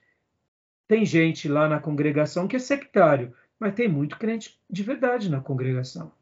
Tem 0.88 1.04
gente 1.06 1.48
lá 1.48 1.68
na 1.68 1.78
congregação 1.78 2.48
que 2.48 2.56
é 2.56 2.58
sectário, 2.58 3.34
mas 3.58 3.74
tem 3.74 3.88
muito 3.88 4.18
crente 4.18 4.58
de 4.68 4.82
verdade 4.82 5.30
na 5.30 5.40
congregação. 5.40 6.12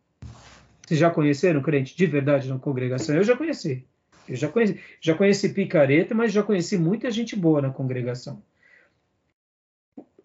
Vocês 0.88 0.98
já 0.98 1.10
conheceram 1.10 1.60
crente 1.60 1.94
de 1.94 2.06
verdade 2.06 2.48
na 2.48 2.58
congregação? 2.58 3.14
Eu 3.14 3.22
já 3.22 3.36
conheci. 3.36 3.84
Eu 4.26 4.36
já 4.36 4.48
conheci, 4.48 4.80
já 5.02 5.14
conheci 5.14 5.50
picareta, 5.50 6.14
mas 6.14 6.32
já 6.32 6.42
conheci 6.42 6.78
muita 6.78 7.10
gente 7.10 7.36
boa 7.36 7.60
na 7.60 7.68
congregação. 7.68 8.42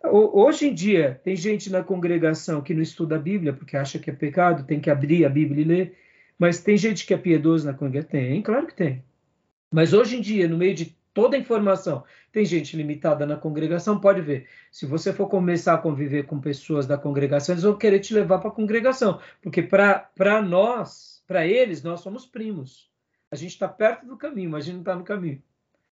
Hoje 0.01 0.67
em 0.67 0.74
dia, 0.74 1.20
tem 1.22 1.36
gente 1.36 1.70
na 1.70 1.84
congregação 1.84 2.62
que 2.62 2.74
não 2.74 2.82
estuda 2.82 3.17
a 3.17 3.20
Bíblia 3.20 3.51
porque 3.51 3.75
acha 3.75 4.00
que 4.00 4.10
é 4.10 4.13
pecado, 4.13 4.65
tem 4.65 4.79
que 4.79 4.89
abrir 4.89 5.25
a 5.25 5.29
Bíblia 5.29 5.62
e 5.62 5.67
ler. 5.67 5.98
Mas 6.39 6.62
tem 6.62 6.77
gente 6.77 7.05
que 7.05 7.13
é 7.13 7.17
piedoso 7.17 7.65
na 7.65 7.74
congregação? 7.74 8.12
Tem, 8.12 8.41
claro 8.41 8.65
que 8.65 8.74
tem. 8.74 9.03
Mas 9.70 9.91
hoje 9.91 10.15
em 10.15 10.22
dia, 10.22 10.48
no 10.48 10.58
meio 10.58 10.74
de 10.74 10.96
toda 11.13 11.38
a 11.38 11.39
informação, 11.39 12.03
tem 12.32 12.43
gente 12.43 12.75
limitada 12.75 13.25
na 13.25 13.38
congregação, 13.38 14.00
pode 14.00 14.22
ver. 14.22 14.47
Se 14.71 14.86
você 14.86 15.13
for 15.13 15.28
começar 15.28 15.76
a 15.76 15.78
conviver 15.78 16.26
com 16.26 16.39
pessoas 16.39 16.88
da 16.88 16.97
congregação, 16.97 17.54
eles 17.54 17.63
vão 17.63 17.78
querer 17.78 17.99
te 17.99 18.13
levar 18.13 18.39
para 18.39 18.49
a 18.49 18.54
congregação. 18.54 19.19
Porque 19.41 19.62
para 19.62 20.41
nós, 20.41 21.23
para 21.28 21.45
eles, 21.45 21.84
nós 21.84 22.02
somos 22.02 22.26
primos. 22.26 22.91
A 23.30 23.36
gente 23.36 23.52
está 23.52 23.67
perto 23.67 24.06
do 24.06 24.17
caminho, 24.17 24.49
mas 24.49 24.63
a 24.63 24.65
gente 24.65 24.76
não 24.76 24.82
está 24.82 24.95
no 24.95 25.04
caminho. 25.04 25.41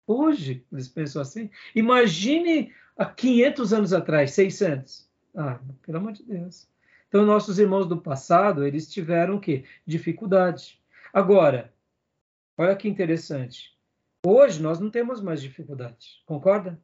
Hoje, 0.06 0.65
eles 0.71 0.88
pensam 0.88 1.21
assim. 1.21 1.49
Imagine 1.73 2.73
há 2.97 3.06
500 3.06 3.73
anos 3.73 3.93
atrás, 3.93 4.32
600. 4.32 5.10
Ah, 5.36 5.60
pelo 5.82 5.97
amor 5.97 6.13
de 6.13 6.23
Deus. 6.23 6.67
Então, 7.08 7.26
nossos 7.26 7.60
irmãos 7.60 7.86
do 7.86 7.97
passado, 8.02 8.65
eles 8.65 8.91
tiveram 8.91 9.36
o 9.36 9.39
quê? 9.39 9.63
Dificuldade. 9.86 10.80
Agora, 11.13 11.71
olha 12.58 12.76
que 12.76 12.88
interessante. 12.88 13.72
Hoje 14.25 14.62
nós 14.62 14.79
não 14.79 14.89
temos 14.89 15.21
mais 15.21 15.41
dificuldade, 15.41 16.21
concorda? 16.25 16.79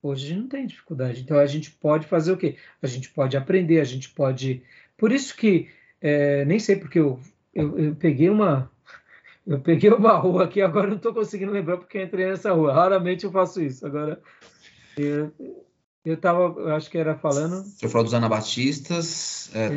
Hoje 0.00 0.26
a 0.26 0.28
gente 0.28 0.40
não 0.40 0.48
tem 0.48 0.66
dificuldade. 0.66 1.20
Então 1.20 1.36
a 1.36 1.46
gente 1.46 1.72
pode 1.72 2.06
fazer 2.06 2.30
o 2.30 2.36
quê? 2.36 2.56
A 2.80 2.86
gente 2.86 3.10
pode 3.10 3.36
aprender, 3.36 3.80
a 3.80 3.84
gente 3.84 4.10
pode. 4.10 4.62
Por 4.96 5.10
isso 5.10 5.36
que 5.36 5.68
é, 6.00 6.44
nem 6.44 6.60
sei 6.60 6.76
porque 6.76 7.00
eu, 7.00 7.18
eu, 7.52 7.76
eu, 7.76 7.96
peguei 7.96 8.30
uma 8.30 8.70
eu 9.44 9.58
peguei 9.60 9.90
uma 9.90 10.12
rua 10.12 10.44
aqui 10.44 10.60
agora 10.60 10.86
não 10.86 10.96
estou 10.96 11.12
conseguindo 11.12 11.50
lembrar 11.50 11.78
porque 11.78 11.98
eu 11.98 12.02
entrei 12.04 12.26
nessa 12.26 12.52
rua. 12.52 12.72
Raramente 12.72 13.24
eu 13.24 13.32
faço 13.32 13.60
isso. 13.60 13.84
Agora 13.84 14.20
eu, 14.96 15.32
eu 16.04 16.16
tava, 16.16 16.54
eu 16.60 16.72
acho 16.72 16.88
que 16.88 16.98
era 16.98 17.16
falando. 17.16 17.64
Você 17.64 17.88
falou 17.88 18.04
dos 18.04 18.14
anabatistas. 18.14 19.50
É, 19.52 19.70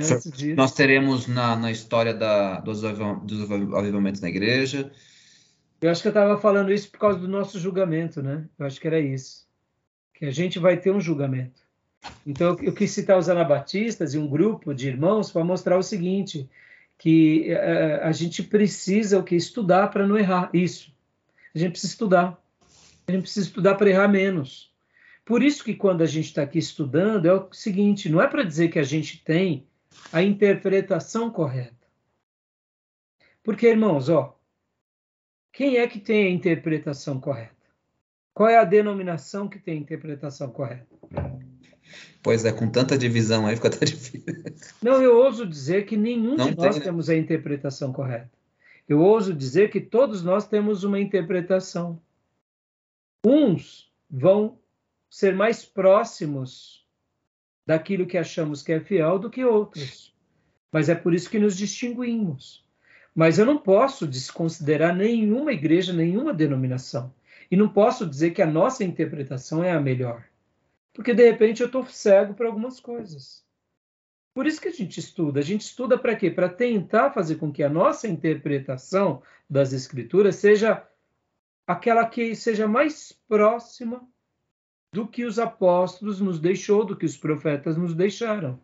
nós 0.53 0.73
teremos 0.73 1.25
na, 1.25 1.55
na 1.55 1.71
história 1.71 2.13
da, 2.13 2.59
dos, 2.59 2.81
dos 2.81 3.51
avivamentos 3.51 4.21
na 4.21 4.29
igreja. 4.29 4.91
Eu 5.81 5.89
acho 5.89 6.01
que 6.01 6.07
eu 6.07 6.11
estava 6.11 6.37
falando 6.37 6.73
isso 6.73 6.91
por 6.91 6.99
causa 6.99 7.19
do 7.19 7.27
nosso 7.27 7.59
julgamento, 7.59 8.21
né? 8.21 8.45
Eu 8.57 8.65
acho 8.65 8.79
que 8.79 8.87
era 8.87 8.99
isso. 8.99 9.47
Que 10.13 10.25
a 10.25 10.31
gente 10.31 10.59
vai 10.59 10.75
ter 10.77 10.91
um 10.91 10.99
julgamento. 10.99 11.61
Então, 12.25 12.57
eu 12.61 12.73
quis 12.73 12.91
citar 12.91 13.17
os 13.17 13.29
anabatistas 13.29 14.13
e 14.13 14.17
um 14.17 14.27
grupo 14.27 14.73
de 14.73 14.87
irmãos 14.87 15.31
para 15.31 15.43
mostrar 15.43 15.77
o 15.77 15.83
seguinte, 15.83 16.49
que 16.97 17.53
uh, 17.53 18.03
a 18.03 18.11
gente 18.11 18.43
precisa 18.43 19.19
o 19.19 19.23
que 19.23 19.35
estudar 19.35 19.87
para 19.87 20.05
não 20.05 20.17
errar. 20.17 20.49
Isso. 20.53 20.93
A 21.55 21.57
gente 21.57 21.71
precisa 21.71 21.93
estudar. 21.93 22.41
A 23.07 23.11
gente 23.11 23.23
precisa 23.23 23.47
estudar 23.47 23.75
para 23.75 23.89
errar 23.89 24.07
menos. 24.07 24.69
Por 25.25 25.43
isso 25.43 25.63
que 25.63 25.75
quando 25.75 26.01
a 26.01 26.05
gente 26.05 26.25
está 26.25 26.41
aqui 26.41 26.59
estudando, 26.59 27.25
é 27.25 27.33
o 27.33 27.47
seguinte, 27.51 28.09
não 28.09 28.21
é 28.21 28.27
para 28.27 28.43
dizer 28.43 28.69
que 28.69 28.79
a 28.79 28.83
gente 28.83 29.23
tem 29.23 29.65
a 30.11 30.21
interpretação 30.21 31.29
correta. 31.29 31.75
Porque, 33.43 33.67
irmãos, 33.67 34.09
ó, 34.09 34.38
quem 35.51 35.77
é 35.77 35.87
que 35.87 35.99
tem 35.99 36.27
a 36.27 36.29
interpretação 36.29 37.19
correta? 37.19 37.55
Qual 38.33 38.47
é 38.47 38.57
a 38.57 38.63
denominação 38.63 39.47
que 39.47 39.59
tem 39.59 39.77
a 39.77 39.81
interpretação 39.81 40.49
correta? 40.49 40.87
Pois 42.21 42.45
é, 42.45 42.51
com 42.51 42.69
tanta 42.69 42.97
divisão 42.97 43.47
aí 43.47 43.55
fica 43.55 43.67
até 43.67 43.83
difícil. 43.85 44.23
Não, 44.81 45.01
eu 45.01 45.17
ouso 45.17 45.45
dizer 45.45 45.85
que 45.85 45.97
nenhum 45.97 46.35
não 46.35 46.49
de 46.49 46.55
tem, 46.55 46.65
nós 46.65 46.77
né? 46.77 46.83
temos 46.83 47.09
a 47.09 47.15
interpretação 47.15 47.91
correta. 47.91 48.31
Eu 48.87 48.99
ouso 48.99 49.33
dizer 49.33 49.69
que 49.69 49.79
todos 49.79 50.23
nós 50.23 50.47
temos 50.47 50.83
uma 50.83 50.99
interpretação. 50.99 52.01
Uns 53.25 53.91
vão 54.09 54.57
ser 55.09 55.35
mais 55.35 55.65
próximos 55.65 56.85
daquilo 57.65 58.07
que 58.07 58.17
achamos 58.17 58.63
que 58.63 58.71
é 58.71 58.79
fiel 58.79 59.19
do 59.19 59.29
que 59.29 59.45
outros. 59.45 60.15
Mas 60.71 60.89
é 60.89 60.95
por 60.95 61.13
isso 61.13 61.29
que 61.29 61.39
nos 61.39 61.57
distinguimos. 61.57 62.65
Mas 63.13 63.39
eu 63.39 63.45
não 63.45 63.57
posso 63.57 64.07
desconsiderar 64.07 64.95
nenhuma 64.95 65.51
igreja, 65.51 65.91
nenhuma 65.91 66.33
denominação. 66.33 67.13
E 67.51 67.55
não 67.55 67.67
posso 67.67 68.05
dizer 68.05 68.31
que 68.31 68.41
a 68.41 68.47
nossa 68.47 68.83
interpretação 68.83 69.63
é 69.63 69.71
a 69.71 69.79
melhor. 69.79 70.23
Porque 70.93 71.13
de 71.13 71.29
repente 71.29 71.61
eu 71.61 71.67
estou 71.67 71.85
cego 71.85 72.33
para 72.33 72.47
algumas 72.47 72.79
coisas. 72.79 73.43
Por 74.33 74.45
isso 74.45 74.61
que 74.61 74.67
a 74.67 74.73
gente 74.73 74.99
estuda. 74.99 75.39
A 75.39 75.43
gente 75.43 75.61
estuda 75.61 75.97
para 75.97 76.15
quê? 76.15 76.29
Para 76.29 76.47
tentar 76.47 77.11
fazer 77.11 77.35
com 77.35 77.51
que 77.51 77.63
a 77.63 77.69
nossa 77.69 78.07
interpretação 78.07 79.21
das 79.49 79.73
escrituras 79.73 80.35
seja 80.35 80.85
aquela 81.65 82.05
que 82.05 82.35
seja 82.35 82.67
mais 82.67 83.11
próxima 83.27 84.07
do 84.93 85.07
que 85.07 85.23
os 85.25 85.37
apóstolos 85.37 86.19
nos 86.19 86.39
deixou, 86.39 86.83
do 86.83 86.95
que 86.95 87.05
os 87.05 87.17
profetas 87.17 87.77
nos 87.77 87.93
deixaram. 87.93 88.59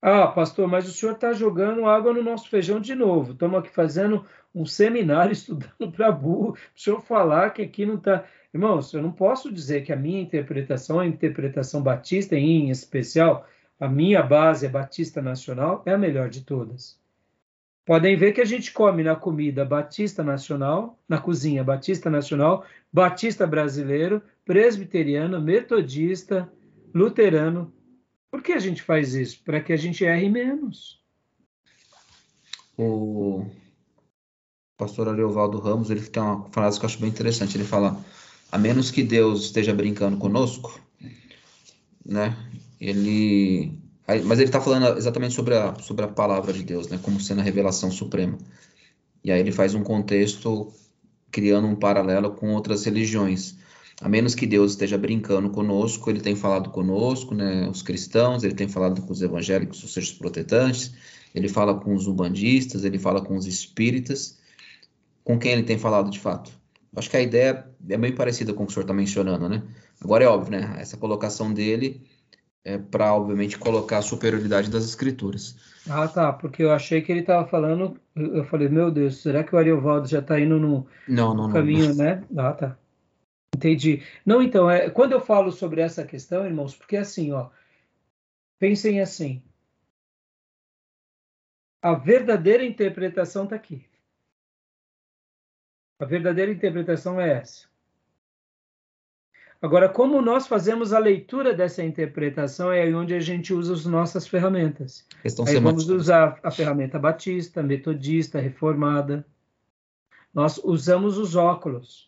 Ah, 0.00 0.28
pastor, 0.28 0.68
mas 0.68 0.88
o 0.88 0.92
senhor 0.92 1.12
está 1.12 1.32
jogando 1.32 1.86
água 1.86 2.12
no 2.12 2.22
nosso 2.22 2.48
feijão 2.48 2.80
de 2.80 2.94
novo. 2.94 3.32
Estamos 3.32 3.58
aqui 3.58 3.68
fazendo 3.68 4.24
um 4.54 4.64
seminário 4.64 5.32
estudando 5.32 5.90
para 5.90 6.12
burro. 6.12 6.56
O 6.76 6.80
senhor 6.80 7.00
falar 7.00 7.50
que 7.50 7.62
aqui 7.62 7.84
não 7.84 7.96
está. 7.96 8.24
Irmãos, 8.54 8.92
eu 8.94 9.02
não 9.02 9.10
posso 9.10 9.52
dizer 9.52 9.82
que 9.82 9.92
a 9.92 9.96
minha 9.96 10.20
interpretação, 10.20 11.00
a 11.00 11.06
interpretação 11.06 11.82
batista 11.82 12.36
em 12.36 12.70
especial, 12.70 13.46
a 13.78 13.88
minha 13.88 14.22
base 14.22 14.64
é 14.64 14.68
batista 14.68 15.20
nacional, 15.20 15.82
é 15.84 15.92
a 15.92 15.98
melhor 15.98 16.28
de 16.28 16.42
todas. 16.42 16.98
Podem 17.84 18.16
ver 18.16 18.32
que 18.32 18.40
a 18.40 18.44
gente 18.44 18.72
come 18.72 19.02
na 19.02 19.16
comida 19.16 19.64
batista 19.64 20.22
nacional, 20.22 20.98
na 21.08 21.18
cozinha 21.18 21.64
batista 21.64 22.08
nacional, 22.08 22.64
batista 22.92 23.46
brasileiro, 23.46 24.22
presbiteriano, 24.44 25.40
metodista, 25.40 26.50
luterano. 26.94 27.72
Por 28.30 28.42
que 28.42 28.52
a 28.52 28.58
gente 28.58 28.82
faz 28.82 29.14
isso? 29.14 29.42
Para 29.42 29.60
que 29.60 29.72
a 29.72 29.76
gente 29.76 30.04
erre 30.04 30.28
menos. 30.28 31.00
O 32.76 33.46
pastor 34.76 35.08
Ariovaldo 35.08 35.58
Ramos 35.58 35.90
ele 35.90 36.00
tem 36.02 36.22
uma 36.22 36.48
frase 36.50 36.78
que 36.78 36.84
eu 36.84 36.88
acho 36.88 37.00
bem 37.00 37.08
interessante. 37.08 37.56
Ele 37.56 37.64
fala: 37.64 38.04
a 38.52 38.58
menos 38.58 38.90
que 38.90 39.02
Deus 39.02 39.46
esteja 39.46 39.74
brincando 39.74 40.16
conosco, 40.18 40.80
né? 42.04 42.36
Ele 42.80 43.78
mas 44.24 44.38
ele 44.38 44.44
está 44.44 44.58
falando 44.58 44.96
exatamente 44.96 45.34
sobre 45.34 45.54
a, 45.54 45.74
sobre 45.80 46.02
a 46.04 46.08
palavra 46.08 46.50
de 46.50 46.62
Deus, 46.62 46.88
né? 46.88 46.98
Como 47.02 47.20
sendo 47.20 47.40
a 47.40 47.44
revelação 47.44 47.90
suprema. 47.90 48.38
E 49.22 49.30
aí 49.30 49.40
ele 49.40 49.52
faz 49.52 49.74
um 49.74 49.82
contexto 49.82 50.72
criando 51.30 51.68
um 51.68 51.76
paralelo 51.76 52.30
com 52.30 52.54
outras 52.54 52.84
religiões. 52.84 53.56
A 54.00 54.08
menos 54.08 54.34
que 54.34 54.46
Deus 54.46 54.72
esteja 54.72 54.96
brincando 54.96 55.50
conosco, 55.50 56.08
ele 56.08 56.20
tem 56.20 56.36
falado 56.36 56.70
conosco, 56.70 57.34
né? 57.34 57.68
Os 57.68 57.82
cristãos, 57.82 58.44
ele 58.44 58.54
tem 58.54 58.68
falado 58.68 59.02
com 59.02 59.12
os 59.12 59.22
evangélicos, 59.22 59.82
ou 59.82 59.88
seja, 59.88 60.12
os 60.12 60.18
protestantes, 60.18 60.94
ele 61.34 61.48
fala 61.48 61.74
com 61.74 61.94
os 61.94 62.06
umbandistas, 62.06 62.84
ele 62.84 62.98
fala 62.98 63.20
com 63.20 63.36
os 63.36 63.46
espíritas. 63.46 64.38
Com 65.24 65.38
quem 65.38 65.52
ele 65.52 65.64
tem 65.64 65.78
falado 65.78 66.10
de 66.10 66.18
fato? 66.18 66.50
Acho 66.94 67.10
que 67.10 67.16
a 67.16 67.20
ideia 67.20 67.66
é 67.88 67.96
bem 67.96 68.14
parecida 68.14 68.54
com 68.54 68.62
o 68.62 68.66
que 68.66 68.72
o 68.72 68.74
senhor 68.74 68.84
está 68.84 68.94
mencionando, 68.94 69.48
né? 69.48 69.62
Agora 70.00 70.24
é 70.24 70.28
óbvio, 70.28 70.52
né? 70.52 70.76
Essa 70.78 70.96
colocação 70.96 71.52
dele 71.52 72.02
é 72.64 72.78
para, 72.78 73.14
obviamente, 73.14 73.58
colocar 73.58 73.98
a 73.98 74.02
superioridade 74.02 74.70
das 74.70 74.84
escrituras. 74.84 75.56
Ah, 75.88 76.06
tá, 76.06 76.32
porque 76.32 76.62
eu 76.62 76.70
achei 76.70 77.00
que 77.00 77.10
ele 77.10 77.20
estava 77.20 77.46
falando, 77.46 77.98
eu 78.14 78.44
falei, 78.44 78.68
meu 78.68 78.90
Deus, 78.90 79.22
será 79.22 79.42
que 79.42 79.54
o 79.54 79.58
Ariovaldo 79.58 80.06
já 80.06 80.18
está 80.18 80.38
indo 80.38 80.58
no, 80.58 80.86
não, 81.08 81.34
não, 81.34 81.50
caminho, 81.50 81.88
não. 81.88 81.94
né? 82.04 82.22
Ah, 82.36 82.52
tá. 82.52 82.76
Entendi. 83.58 84.04
Não, 84.24 84.40
então, 84.40 84.70
é, 84.70 84.88
quando 84.88 85.12
eu 85.12 85.20
falo 85.20 85.50
sobre 85.50 85.80
essa 85.80 86.04
questão, 86.04 86.46
irmãos, 86.46 86.76
porque 86.76 86.96
assim, 86.96 87.32
ó, 87.32 87.50
pensem 88.56 89.00
assim, 89.00 89.42
a 91.82 91.94
verdadeira 91.94 92.64
interpretação 92.64 93.44
está 93.44 93.56
aqui. 93.56 93.84
A 95.98 96.04
verdadeira 96.04 96.52
interpretação 96.52 97.20
é 97.20 97.38
essa. 97.38 97.66
Agora, 99.60 99.88
como 99.88 100.22
nós 100.22 100.46
fazemos 100.46 100.92
a 100.92 101.00
leitura 101.00 101.52
dessa 101.52 101.82
interpretação 101.82 102.70
é 102.70 102.82
aí 102.82 102.94
onde 102.94 103.12
a 103.12 103.18
gente 103.18 103.52
usa 103.52 103.74
as 103.74 103.84
nossas 103.84 104.28
ferramentas. 104.28 105.04
Aí 105.48 105.58
vamos 105.58 105.88
usar 105.88 106.38
a 106.44 106.50
ferramenta 106.52 106.96
batista, 106.96 107.60
metodista, 107.60 108.38
reformada. 108.38 109.26
Nós 110.32 110.58
usamos 110.58 111.18
os 111.18 111.34
óculos. 111.34 112.07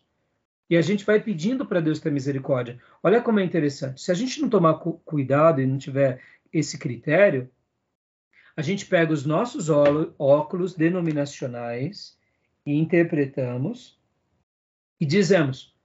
E 0.71 0.77
a 0.77 0.81
gente 0.81 1.05
vai 1.05 1.19
pedindo 1.19 1.65
para 1.65 1.79
Deus 1.79 1.99
ter 1.99 2.11
misericórdia. 2.11 2.79
Olha 3.03 3.21
como 3.21 3.39
é 3.39 3.43
interessante. 3.43 4.01
Se 4.01 4.11
a 4.11 4.15
gente 4.15 4.41
não 4.41 4.49
tomar 4.49 4.75
cu 4.79 4.93
cuidado 5.05 5.61
e 5.61 5.67
não 5.67 5.77
tiver 5.77 6.19
esse 6.51 6.79
critério, 6.79 7.47
a 8.55 8.63
gente 8.63 8.87
pega 8.87 9.13
os 9.13 9.25
nossos 9.25 9.69
óculos 9.69 10.73
denominacionais 10.73 12.17
e 12.65 12.73
interpretamos 12.73 13.99
e 14.99 15.05
dizemos: 15.05 15.75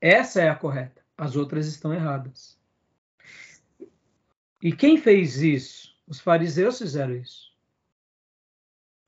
essa 0.00 0.40
é 0.40 0.48
a 0.48 0.54
correta 0.54 1.06
as 1.16 1.34
outras 1.34 1.66
estão 1.66 1.94
erradas. 1.94 2.58
E 4.62 4.72
quem 4.72 4.98
fez 4.98 5.40
isso? 5.40 5.96
Os 6.06 6.20
fariseus 6.20 6.78
fizeram 6.78 7.16
isso. 7.16 7.54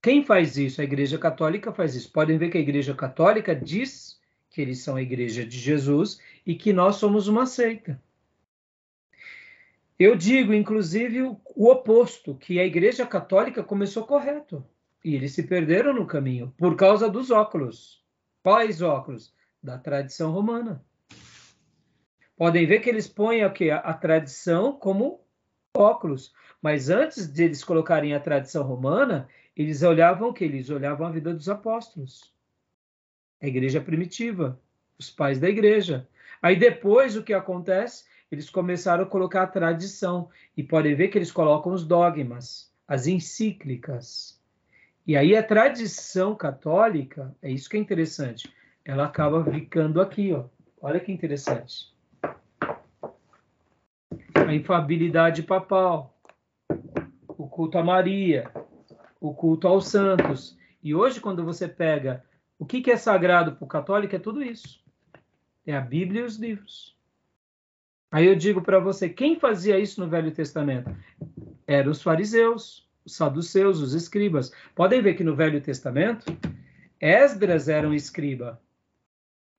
Quem 0.02 0.24
faz 0.24 0.56
isso? 0.56 0.80
A 0.80 0.84
Igreja 0.84 1.18
Católica 1.18 1.72
faz 1.72 1.94
isso. 1.94 2.10
Podem 2.10 2.38
ver 2.38 2.50
que 2.50 2.58
a 2.58 2.60
Igreja 2.60 2.94
Católica 2.94 3.54
diz 3.54 4.17
que 4.58 4.62
eles 4.62 4.80
são 4.80 4.96
a 4.96 5.02
Igreja 5.02 5.46
de 5.46 5.56
Jesus 5.56 6.20
e 6.44 6.52
que 6.52 6.72
nós 6.72 6.96
somos 6.96 7.28
uma 7.28 7.46
seita. 7.46 8.02
Eu 9.96 10.16
digo, 10.16 10.52
inclusive, 10.52 11.22
o, 11.22 11.70
oposto, 11.70 12.34
que 12.34 12.58
a 12.58 12.66
Igreja 12.66 13.06
Católica 13.06 13.62
começou 13.62 14.04
correto. 14.04 14.66
E 15.04 15.14
eles 15.14 15.32
se 15.32 15.44
perderam 15.44 15.94
no 15.94 16.08
caminho 16.08 16.52
por 16.58 16.74
causa 16.74 17.08
dos 17.08 17.30
óculos. 17.30 18.04
Quais 18.42 18.82
óculos? 18.82 19.32
Da 19.62 19.78
tradição 19.78 20.32
romana 20.32 20.84
podem 22.36 22.66
ver 22.66 22.80
que 22.80 22.90
eles 22.90 23.06
põem 23.06 23.48
quê? 23.52 23.70
a 23.70 23.94
tradição 23.94 24.72
como 24.72 25.20
óculos. 25.72 26.32
Mas 26.60 26.90
antes 26.90 27.32
de 27.32 27.44
eles 27.44 27.62
colocarem 27.62 28.12
a 28.12 28.18
tradição 28.18 28.64
romana, 28.64 29.28
eles 29.56 29.84
olhavam 29.84 30.30
o 30.30 30.32
que? 30.32 30.42
Eles 30.42 30.68
olhavam 30.68 31.06
a 31.06 31.10
vida 31.12 31.32
dos 31.32 31.48
apóstolos. 31.48 32.36
A 33.40 33.46
igreja 33.46 33.80
primitiva, 33.80 34.60
os 34.98 35.10
pais 35.10 35.38
da 35.38 35.48
igreja. 35.48 36.08
Aí 36.42 36.56
depois 36.56 37.16
o 37.16 37.22
que 37.22 37.32
acontece? 37.32 38.04
Eles 38.30 38.50
começaram 38.50 39.04
a 39.04 39.06
colocar 39.06 39.42
a 39.42 39.46
tradição. 39.46 40.28
E 40.56 40.62
podem 40.62 40.94
ver 40.94 41.08
que 41.08 41.18
eles 41.18 41.32
colocam 41.32 41.72
os 41.72 41.84
dogmas, 41.84 42.72
as 42.86 43.06
encíclicas. 43.06 44.40
E 45.06 45.16
aí 45.16 45.36
a 45.36 45.42
tradição 45.42 46.34
católica, 46.34 47.34
é 47.40 47.50
isso 47.50 47.68
que 47.68 47.76
é 47.76 47.80
interessante, 47.80 48.52
ela 48.84 49.06
acaba 49.06 49.44
ficando 49.44 50.00
aqui, 50.00 50.32
ó. 50.32 50.44
Olha 50.80 51.00
que 51.00 51.10
interessante 51.10 51.96
a 54.48 54.54
infabilidade 54.54 55.42
papal, 55.42 56.16
o 57.28 57.46
culto 57.46 57.76
a 57.76 57.84
Maria, 57.84 58.50
o 59.20 59.34
culto 59.34 59.68
aos 59.68 59.88
santos. 59.88 60.56
E 60.82 60.94
hoje, 60.94 61.20
quando 61.20 61.44
você 61.44 61.68
pega 61.68 62.24
o 62.58 62.66
que, 62.66 62.80
que 62.80 62.90
é 62.90 62.96
sagrado 62.96 63.52
para 63.52 63.64
o 63.64 63.68
católico, 63.68 64.16
é 64.16 64.18
tudo 64.18 64.42
isso. 64.42 64.82
É 65.66 65.76
a 65.76 65.80
Bíblia 65.80 66.22
e 66.22 66.24
os 66.24 66.36
livros. 66.36 66.96
Aí 68.10 68.26
eu 68.26 68.34
digo 68.34 68.62
para 68.62 68.80
você, 68.80 69.08
quem 69.08 69.38
fazia 69.38 69.78
isso 69.78 70.00
no 70.00 70.08
Velho 70.08 70.32
Testamento? 70.32 70.90
Eram 71.66 71.90
os 71.90 72.02
fariseus, 72.02 72.88
os 73.04 73.14
saduceus, 73.14 73.80
os 73.80 73.92
escribas. 73.94 74.50
Podem 74.74 75.02
ver 75.02 75.14
que 75.14 75.22
no 75.22 75.36
Velho 75.36 75.60
Testamento, 75.60 76.24
Esdras 77.00 77.68
era 77.68 77.86
um 77.86 77.94
escriba. 77.94 78.60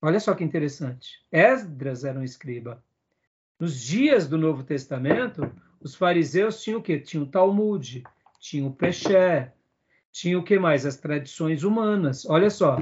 Olha 0.01 0.19
só 0.19 0.33
que 0.33 0.43
interessante. 0.43 1.23
Esdras 1.31 2.03
era 2.03 2.19
um 2.19 2.23
escriba. 2.23 2.83
Nos 3.59 3.79
dias 3.79 4.27
do 4.27 4.37
Novo 4.37 4.63
Testamento, 4.63 5.51
os 5.79 5.93
fariseus 5.95 6.63
tinham 6.63 6.79
o 6.79 6.83
quê? 6.83 6.99
Tinham 6.99 7.25
o 7.25 7.27
Talmud, 7.27 8.03
tinham 8.39 8.67
o 8.67 8.73
Peché, 8.73 9.53
tinham 10.11 10.41
o 10.41 10.43
que 10.43 10.57
mais? 10.59 10.85
As 10.85 10.97
tradições 10.97 11.63
humanas. 11.63 12.25
Olha 12.25 12.49
só. 12.49 12.81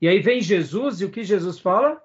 E 0.00 0.08
aí 0.08 0.20
vem 0.20 0.40
Jesus 0.40 1.00
e 1.00 1.04
o 1.04 1.10
que 1.10 1.22
Jesus 1.22 1.58
fala? 1.58 2.02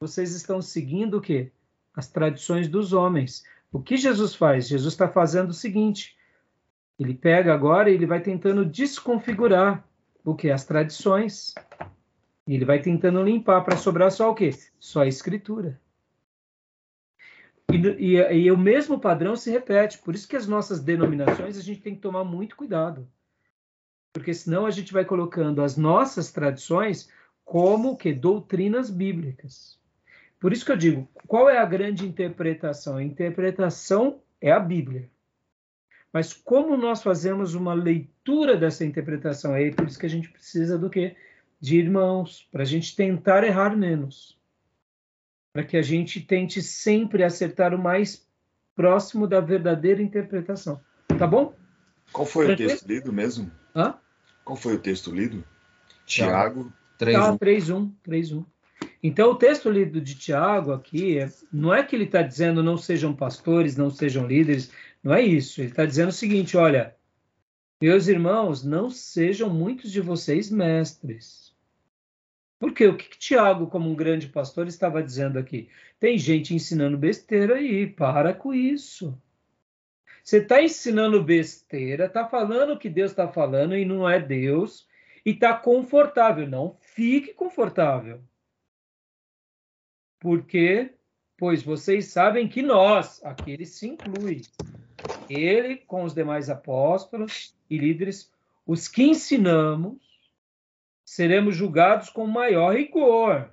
Vocês 0.00 0.34
estão 0.34 0.62
seguindo 0.62 1.18
o 1.18 1.20
quê? 1.20 1.50
As 1.94 2.08
tradições 2.08 2.68
dos 2.68 2.92
homens. 2.92 3.44
O 3.72 3.82
que 3.82 3.96
Jesus 3.96 4.34
faz? 4.34 4.68
Jesus 4.68 4.94
está 4.94 5.08
fazendo 5.08 5.50
o 5.50 5.54
seguinte: 5.54 6.16
ele 6.98 7.14
pega 7.14 7.52
agora 7.52 7.90
e 7.90 7.94
ele 7.94 8.06
vai 8.06 8.20
tentando 8.20 8.64
desconfigurar 8.64 9.84
o 10.24 10.34
que? 10.34 10.50
As 10.50 10.64
tradições. 10.64 11.54
E 12.46 12.54
ele 12.54 12.64
vai 12.64 12.80
tentando 12.80 13.22
limpar 13.22 13.62
para 13.62 13.76
sobrar 13.76 14.10
só 14.10 14.30
o 14.30 14.34
quê? 14.34 14.50
Só 14.80 15.02
a 15.02 15.06
escritura. 15.06 15.78
E, 17.70 17.76
e, 17.76 18.16
e, 18.16 18.50
o 18.50 18.56
mesmo 18.56 18.98
padrão 18.98 19.36
se 19.36 19.50
repete. 19.50 19.98
Por 19.98 20.14
isso 20.14 20.26
que 20.26 20.36
as 20.36 20.46
nossas 20.46 20.80
denominações 20.80 21.58
a 21.58 21.60
gente 21.60 21.82
tem 21.82 21.94
que 21.94 22.00
tomar 22.00 22.24
muito 22.24 22.56
cuidado. 22.56 23.06
Porque 24.18 24.34
senão 24.34 24.66
a 24.66 24.70
gente 24.70 24.92
vai 24.92 25.04
colocando 25.04 25.62
as 25.62 25.76
nossas 25.76 26.32
tradições 26.32 27.08
como 27.44 27.96
que 27.96 28.12
doutrinas 28.12 28.90
bíblicas. 28.90 29.78
Por 30.40 30.52
isso 30.52 30.64
que 30.64 30.72
eu 30.72 30.76
digo, 30.76 31.08
qual 31.26 31.48
é 31.48 31.58
a 31.58 31.64
grande 31.64 32.04
interpretação? 32.04 32.96
A 32.96 33.02
interpretação 33.02 34.20
é 34.40 34.50
a 34.50 34.58
Bíblia. 34.58 35.08
Mas 36.12 36.32
como 36.32 36.76
nós 36.76 37.02
fazemos 37.02 37.54
uma 37.54 37.74
leitura 37.74 38.56
dessa 38.56 38.84
interpretação? 38.84 39.54
É 39.54 39.70
por 39.70 39.86
isso 39.86 39.98
que 39.98 40.06
a 40.06 40.10
gente 40.10 40.28
precisa 40.28 40.76
do 40.76 40.90
quê? 40.90 41.14
De 41.60 41.78
irmãos, 41.78 42.48
para 42.50 42.62
a 42.62 42.66
gente 42.66 42.96
tentar 42.96 43.44
errar 43.44 43.76
menos 43.76 44.36
para 45.52 45.64
que 45.64 45.76
a 45.76 45.82
gente 45.82 46.20
tente 46.20 46.62
sempre 46.62 47.24
acertar 47.24 47.74
o 47.74 47.78
mais 47.78 48.28
próximo 48.74 49.26
da 49.26 49.40
verdadeira 49.40 50.02
interpretação. 50.02 50.80
Tá 51.18 51.26
bom? 51.26 51.54
Qual 52.12 52.26
foi 52.26 52.46
Tranquilo? 52.46 52.70
o 52.70 52.72
texto 52.72 52.86
lido 52.88 53.12
mesmo? 53.12 53.50
Hã? 53.74 53.98
Qual 54.48 54.56
foi 54.56 54.76
o 54.76 54.78
texto 54.78 55.14
lido? 55.14 55.44
Tiago 56.06 56.72
3.1. 56.98 57.12
Tá, 57.12 58.10
3.1. 58.10 58.46
Então, 59.02 59.30
o 59.30 59.34
texto 59.34 59.70
lido 59.70 60.00
de 60.00 60.14
Tiago 60.14 60.72
aqui, 60.72 61.18
é, 61.18 61.30
não 61.52 61.74
é 61.74 61.82
que 61.82 61.94
ele 61.94 62.04
está 62.04 62.22
dizendo 62.22 62.62
não 62.62 62.78
sejam 62.78 63.14
pastores, 63.14 63.76
não 63.76 63.90
sejam 63.90 64.26
líderes, 64.26 64.72
não 65.02 65.12
é 65.12 65.20
isso. 65.20 65.60
Ele 65.60 65.68
está 65.68 65.84
dizendo 65.84 66.08
o 66.08 66.12
seguinte: 66.12 66.56
olha, 66.56 66.96
meus 67.80 68.08
irmãos, 68.08 68.64
não 68.64 68.88
sejam 68.88 69.50
muitos 69.50 69.92
de 69.92 70.00
vocês 70.00 70.50
mestres 70.50 71.48
porque 72.58 72.86
o 72.86 72.96
que, 72.96 73.08
que 73.08 73.18
Tiago, 73.18 73.68
como 73.68 73.88
um 73.88 73.94
grande 73.94 74.26
pastor, 74.26 74.66
estava 74.66 75.02
dizendo 75.02 75.38
aqui? 75.38 75.68
Tem 76.00 76.18
gente 76.18 76.54
ensinando 76.54 76.98
besteira 76.98 77.54
aí, 77.54 77.86
para 77.86 78.34
com 78.34 78.52
isso. 78.52 79.16
Você 80.28 80.40
está 80.40 80.62
ensinando 80.62 81.24
besteira, 81.24 82.04
está 82.04 82.28
falando 82.28 82.74
o 82.74 82.78
que 82.78 82.90
Deus 82.90 83.12
está 83.12 83.26
falando 83.26 83.74
e 83.74 83.82
não 83.86 84.06
é 84.06 84.20
Deus, 84.20 84.86
e 85.24 85.30
está 85.30 85.54
confortável. 85.54 86.46
Não 86.46 86.76
fique 86.82 87.32
confortável. 87.32 88.20
Porque, 90.20 90.92
pois 91.34 91.62
vocês 91.62 92.08
sabem 92.08 92.46
que 92.46 92.60
nós, 92.60 93.24
aqui 93.24 93.52
ele 93.52 93.64
se 93.64 93.88
inclui, 93.88 94.42
ele 95.30 95.76
com 95.76 96.04
os 96.04 96.12
demais 96.12 96.50
apóstolos 96.50 97.56
e 97.70 97.78
líderes, 97.78 98.30
os 98.66 98.86
que 98.86 99.04
ensinamos, 99.04 99.96
seremos 101.06 101.56
julgados 101.56 102.10
com 102.10 102.26
maior 102.26 102.76
rigor. 102.76 103.50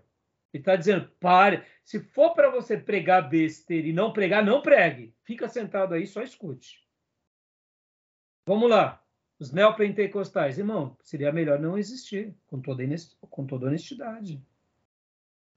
Ele 0.55 0.61
está 0.61 0.77
dizendo, 0.77 1.11
pare. 1.19 1.65
Se 1.83 1.99
for 1.99 2.33
para 2.33 2.49
você 2.49 2.77
pregar 2.77 3.29
besteira 3.29 3.87
e 3.87 3.91
não 3.91 4.13
pregar, 4.13 4.41
não 4.41 4.61
pregue. 4.61 5.13
Fica 5.25 5.49
sentado 5.49 5.93
aí, 5.93 6.07
só 6.07 6.21
escute. 6.21 6.81
Vamos 8.47 8.69
lá. 8.69 9.03
Os 9.37 9.51
neopentecostais, 9.51 10.57
irmão, 10.57 10.97
seria 11.03 11.33
melhor 11.33 11.59
não 11.59 11.77
existir, 11.77 12.33
com 12.47 12.61
toda, 12.61 12.83
com 13.29 13.45
toda 13.45 13.67
honestidade. 13.67 14.41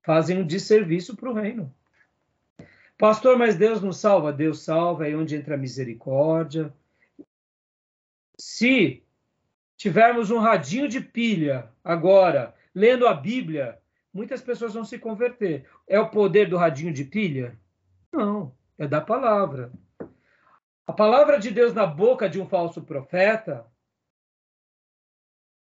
Fazem 0.04 0.38
um 0.38 0.46
desserviço 0.46 1.16
para 1.16 1.30
o 1.30 1.34
reino. 1.34 1.72
Pastor, 2.98 3.38
mas 3.38 3.54
Deus 3.54 3.80
não 3.80 3.92
salva? 3.92 4.32
Deus 4.32 4.64
salva, 4.64 5.08
é 5.08 5.14
onde 5.14 5.37
entra 5.37 5.54
a 5.54 5.58
misericórdia. 5.58 6.74
Se 8.37 9.04
tivermos 9.76 10.32
um 10.32 10.40
radinho 10.40 10.88
de 10.88 11.00
pilha 11.00 11.70
agora, 11.84 12.52
lendo 12.74 13.06
a 13.06 13.14
Bíblia, 13.14 13.80
muitas 14.12 14.40
pessoas 14.40 14.75
vão 14.75 14.85
se 14.85 14.99
converter. 14.99 15.68
É 15.87 15.99
o 15.99 16.11
poder 16.11 16.49
do 16.49 16.57
radinho 16.57 16.92
de 16.92 17.05
pilha? 17.05 17.59
Não, 18.12 18.55
é 18.79 18.87
da 18.87 19.01
palavra. 19.01 19.73
A 20.87 20.92
palavra 20.92 21.38
de 21.38 21.51
Deus 21.51 21.75
na 21.75 21.87
boca 21.87 22.29
de 22.29 22.40
um 22.40 22.49
falso 22.49 22.83
profeta 22.83 23.66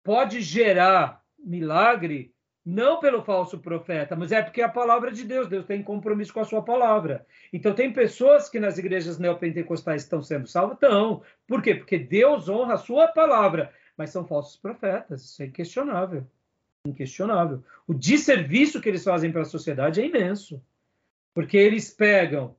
pode 0.02 0.40
gerar 0.40 1.22
milagre 1.38 2.34
não 2.64 3.00
pelo 3.00 3.24
falso 3.24 3.58
profeta, 3.58 4.14
mas 4.14 4.30
é 4.30 4.40
porque 4.40 4.60
é 4.60 4.64
a 4.64 4.68
palavra 4.68 5.10
de 5.10 5.24
Deus, 5.24 5.48
Deus 5.48 5.66
tem 5.66 5.82
compromisso 5.82 6.32
com 6.32 6.40
a 6.40 6.44
sua 6.44 6.62
palavra. 6.62 7.26
Então 7.52 7.74
tem 7.74 7.92
pessoas 7.92 8.48
que 8.48 8.60
nas 8.60 8.78
igrejas 8.78 9.18
neopentecostais 9.18 10.02
estão 10.02 10.22
sendo 10.22 10.46
salvas? 10.46 10.76
Estão. 10.76 11.22
Por 11.46 11.60
quê? 11.60 11.74
Porque 11.74 11.98
Deus 11.98 12.48
honra 12.48 12.74
a 12.74 12.78
sua 12.78 13.08
palavra, 13.08 13.72
mas 13.96 14.10
são 14.10 14.26
falsos 14.26 14.56
profetas, 14.56 15.24
isso 15.24 15.42
é 15.42 15.46
inquestionável. 15.46 16.26
Inquestionável. 16.86 17.62
O 17.86 17.94
desserviço 17.94 18.80
que 18.80 18.88
eles 18.88 19.04
fazem 19.04 19.30
para 19.30 19.42
a 19.42 19.46
sociedade 19.46 20.00
é 20.00 20.06
imenso. 20.06 20.62
Porque 21.34 21.56
eles 21.56 21.90
pegam 21.90 22.56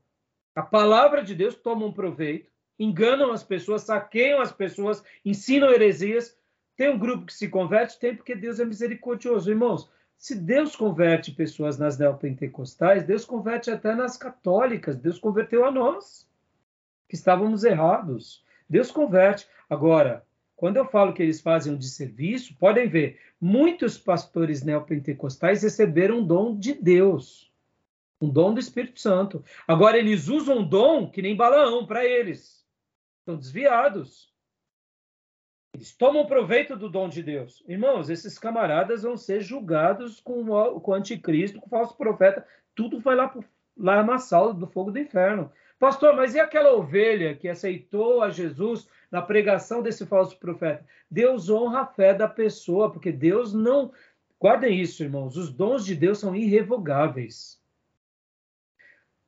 a 0.56 0.62
palavra 0.62 1.24
de 1.24 1.36
Deus, 1.36 1.56
tomam 1.56 1.92
proveito, 1.92 2.50
enganam 2.78 3.32
as 3.32 3.44
pessoas, 3.44 3.84
saqueiam 3.84 4.42
as 4.42 4.52
pessoas, 4.52 5.04
ensinam 5.26 5.72
heresias, 5.72 6.38
tem 6.76 6.90
um 6.90 6.98
grupo 6.98 7.26
que 7.26 7.34
se 7.34 7.48
converte? 7.48 8.00
Tem, 8.00 8.16
porque 8.16 8.36
Deus 8.36 8.60
é 8.60 8.66
misericordioso. 8.66 9.50
Irmãos, 9.50 9.90
se 10.18 10.36
Deus 10.36 10.76
converte 10.76 11.32
pessoas 11.32 11.78
nas 11.78 11.98
neopentecostais, 11.98 13.04
Deus 13.04 13.26
converte 13.26 13.70
até 13.70 13.94
nas 13.94 14.18
católicas. 14.18 14.96
Deus 14.96 15.20
converteu 15.20 15.66
a 15.66 15.72
nós, 15.72 16.28
que 17.08 17.16
estávamos 17.16 17.64
errados. 17.64 18.44
Deus 18.68 18.90
converte. 18.90 19.48
Agora, 19.70 20.26
quando 20.64 20.78
eu 20.78 20.86
falo 20.86 21.12
que 21.12 21.22
eles 21.22 21.42
fazem 21.42 21.74
um 21.74 21.78
desserviço, 21.78 22.56
podem 22.56 22.88
ver, 22.88 23.20
muitos 23.38 23.98
pastores 23.98 24.64
neopentecostais 24.64 25.62
receberam 25.62 26.20
um 26.20 26.26
dom 26.26 26.58
de 26.58 26.74
Deus, 26.74 27.52
um 28.22 28.30
dom 28.30 28.54
do 28.54 28.62
Espírito 28.62 28.98
Santo. 29.02 29.44
Agora, 29.68 29.98
eles 29.98 30.30
usam 30.30 30.60
um 30.60 30.64
dom 30.66 31.12
que 31.12 31.22
nem 31.22 31.36
Balaão 31.36 31.86
para 31.86 32.06
eles. 32.06 32.66
Estão 33.20 33.36
desviados. 33.36 34.34
Eles 35.74 35.94
tomam 35.94 36.26
proveito 36.26 36.78
do 36.78 36.90
dom 36.90 37.10
de 37.10 37.22
Deus. 37.22 37.62
Irmãos, 37.68 38.10
esses 38.10 38.40
camaradas 38.40 39.04
vão 39.04 39.18
ser 39.18 39.42
julgados 39.42 40.22
com 40.22 40.50
o, 40.50 40.80
com 40.80 40.92
o 40.92 40.96
anticristo, 40.96 41.60
com 41.60 41.68
o 41.68 41.70
falso 41.70 41.98
profeta. 41.98 42.48
Tudo 42.74 43.02
vai 43.02 43.18
lá, 43.18 43.36
lá 43.76 44.02
na 44.02 44.18
sala 44.18 44.54
do 44.54 44.66
fogo 44.66 44.92
do 44.92 45.00
inferno. 45.00 45.52
Pastor, 45.84 46.16
mas 46.16 46.34
e 46.34 46.40
aquela 46.40 46.72
ovelha 46.72 47.36
que 47.36 47.50
aceitou 47.50 48.22
a 48.22 48.30
Jesus 48.30 48.88
na 49.12 49.22
pregação 49.22 49.82
desse 49.82 50.06
falso 50.06 50.40
profeta? 50.40 50.88
Deus 51.12 51.50
honra 51.50 51.82
a 51.82 51.86
fé 51.86 52.14
da 52.14 52.26
pessoa, 52.26 52.90
porque 52.90 53.12
Deus 53.12 53.54
não. 53.54 53.92
Guardem 54.40 54.80
isso, 54.80 55.04
irmãos. 55.04 55.36
Os 55.36 55.52
dons 55.52 55.84
de 55.84 55.94
Deus 55.94 56.20
são 56.20 56.34
irrevogáveis. 56.34 57.62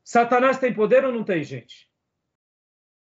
Satanás 0.02 0.58
tem 0.58 0.74
poder 0.74 1.04
ou 1.04 1.12
não 1.12 1.26
tem, 1.26 1.44
gente? 1.44 1.92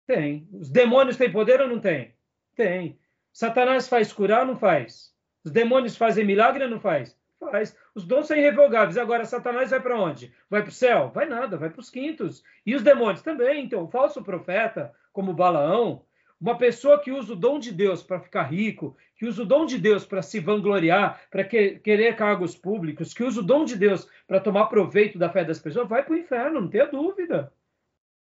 Tem. 0.07 0.49
Os 0.51 0.71
demônios 0.71 1.15
têm 1.15 1.31
poder 1.31 1.61
ou 1.61 1.67
não 1.67 1.79
tem? 1.79 2.15
Tem. 2.55 2.99
Satanás 3.31 3.87
faz 3.87 4.11
curar 4.11 4.41
ou 4.41 4.47
não 4.47 4.57
faz? 4.57 5.13
Os 5.43 5.51
demônios 5.51 5.95
fazem 5.95 6.25
milagre 6.25 6.63
ou 6.63 6.71
não 6.71 6.79
faz? 6.79 7.15
Faz. 7.39 7.77
Os 7.93 8.03
dons 8.03 8.27
são 8.27 8.37
irrevogáveis. 8.37 8.97
Agora, 8.97 9.25
Satanás 9.25 9.69
vai 9.69 9.79
para 9.79 9.99
onde? 9.99 10.33
Vai 10.49 10.61
para 10.61 10.69
o 10.69 10.73
céu? 10.73 11.11
Vai 11.13 11.27
nada, 11.27 11.57
vai 11.57 11.69
para 11.69 11.79
os 11.79 11.89
quintos. 11.89 12.43
E 12.65 12.75
os 12.75 12.81
demônios 12.81 13.21
também. 13.21 13.63
Então, 13.63 13.83
o 13.83 13.89
falso 13.89 14.23
profeta, 14.23 14.93
como 15.13 15.33
Balaão, 15.33 16.03
uma 16.39 16.57
pessoa 16.57 16.99
que 16.99 17.11
usa 17.11 17.33
o 17.33 17.35
dom 17.35 17.59
de 17.59 17.71
Deus 17.71 18.03
para 18.03 18.19
ficar 18.19 18.43
rico, 18.43 18.95
que 19.15 19.25
usa 19.25 19.41
o 19.41 19.45
dom 19.45 19.65
de 19.65 19.77
Deus 19.77 20.05
para 20.05 20.21
se 20.21 20.39
vangloriar, 20.39 21.21
para 21.31 21.43
que, 21.43 21.79
querer 21.79 22.15
cargos 22.15 22.55
públicos, 22.55 23.13
que 23.13 23.23
usa 23.23 23.39
o 23.39 23.43
dom 23.43 23.65
de 23.65 23.75
Deus 23.75 24.07
para 24.27 24.39
tomar 24.39 24.67
proveito 24.67 25.17
da 25.17 25.29
fé 25.29 25.43
das 25.43 25.59
pessoas, 25.59 25.87
vai 25.87 26.03
para 26.03 26.13
o 26.13 26.17
inferno, 26.17 26.61
não 26.61 26.69
tenha 26.69 26.85
dúvida. 26.85 27.51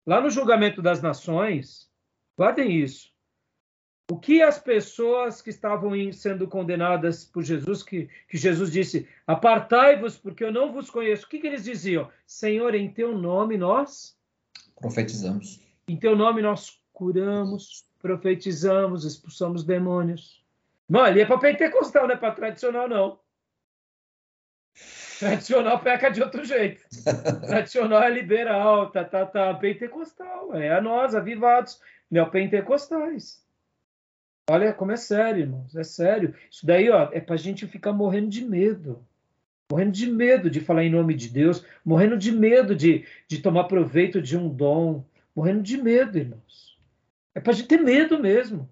Lá 0.06 0.20
no 0.20 0.30
julgamento 0.30 0.80
das 0.80 1.02
nações, 1.02 1.90
guardem 2.36 2.70
isso. 2.70 3.15
O 4.08 4.16
que 4.16 4.40
as 4.40 4.56
pessoas 4.56 5.42
que 5.42 5.50
estavam 5.50 5.90
sendo 6.12 6.46
condenadas 6.46 7.24
por 7.24 7.42
Jesus, 7.42 7.82
que, 7.82 8.08
que 8.28 8.36
Jesus 8.36 8.70
disse, 8.70 9.08
apartai-vos, 9.26 10.16
porque 10.16 10.44
eu 10.44 10.52
não 10.52 10.72
vos 10.72 10.88
conheço. 10.88 11.26
O 11.26 11.28
que, 11.28 11.40
que 11.40 11.46
eles 11.46 11.64
diziam? 11.64 12.08
Senhor, 12.24 12.74
em 12.76 12.88
teu 12.88 13.18
nome 13.18 13.56
nós 13.56 14.16
profetizamos. 14.80 15.60
Em 15.88 15.96
teu 15.96 16.14
nome 16.14 16.40
nós 16.40 16.80
curamos, 16.92 17.84
profetizamos, 18.00 19.04
expulsamos 19.04 19.64
demônios. 19.64 20.44
Não, 20.88 21.00
ali 21.00 21.20
é 21.20 21.26
para 21.26 21.38
pentecostal, 21.38 22.06
não 22.06 22.14
é 22.14 22.16
para 22.16 22.32
tradicional, 22.32 22.88
não. 22.88 23.18
Tradicional 25.18 25.80
peca 25.80 26.10
de 26.10 26.22
outro 26.22 26.44
jeito. 26.44 26.80
Tradicional 27.44 28.02
é 28.04 28.10
liberal, 28.10 28.90
tá, 28.90 29.04
tá, 29.04 29.26
tá. 29.26 29.52
Pentecostal, 29.54 30.54
é 30.54 30.70
a 30.72 30.80
nós, 30.80 31.14
avivados, 31.14 31.80
neopentecostais. 32.08 33.45
Olha 34.48 34.72
como 34.72 34.92
é 34.92 34.96
sério, 34.96 35.40
irmãos, 35.40 35.74
é 35.74 35.82
sério. 35.82 36.34
Isso 36.50 36.64
daí 36.64 36.88
ó, 36.88 37.08
é 37.12 37.20
para 37.20 37.34
a 37.34 37.38
gente 37.38 37.66
ficar 37.66 37.92
morrendo 37.92 38.28
de 38.28 38.44
medo. 38.44 39.04
Morrendo 39.70 39.90
de 39.90 40.06
medo 40.08 40.48
de 40.48 40.60
falar 40.60 40.84
em 40.84 40.90
nome 40.90 41.14
de 41.14 41.28
Deus, 41.28 41.64
morrendo 41.84 42.16
de 42.16 42.30
medo 42.30 42.74
de, 42.74 43.04
de 43.26 43.40
tomar 43.40 43.64
proveito 43.64 44.22
de 44.22 44.36
um 44.36 44.48
dom, 44.48 45.04
morrendo 45.34 45.62
de 45.62 45.76
medo, 45.76 46.16
irmãos. 46.16 46.78
É 47.34 47.40
para 47.40 47.52
a 47.52 47.56
gente 47.56 47.66
ter 47.66 47.80
medo 47.80 48.20
mesmo. 48.20 48.70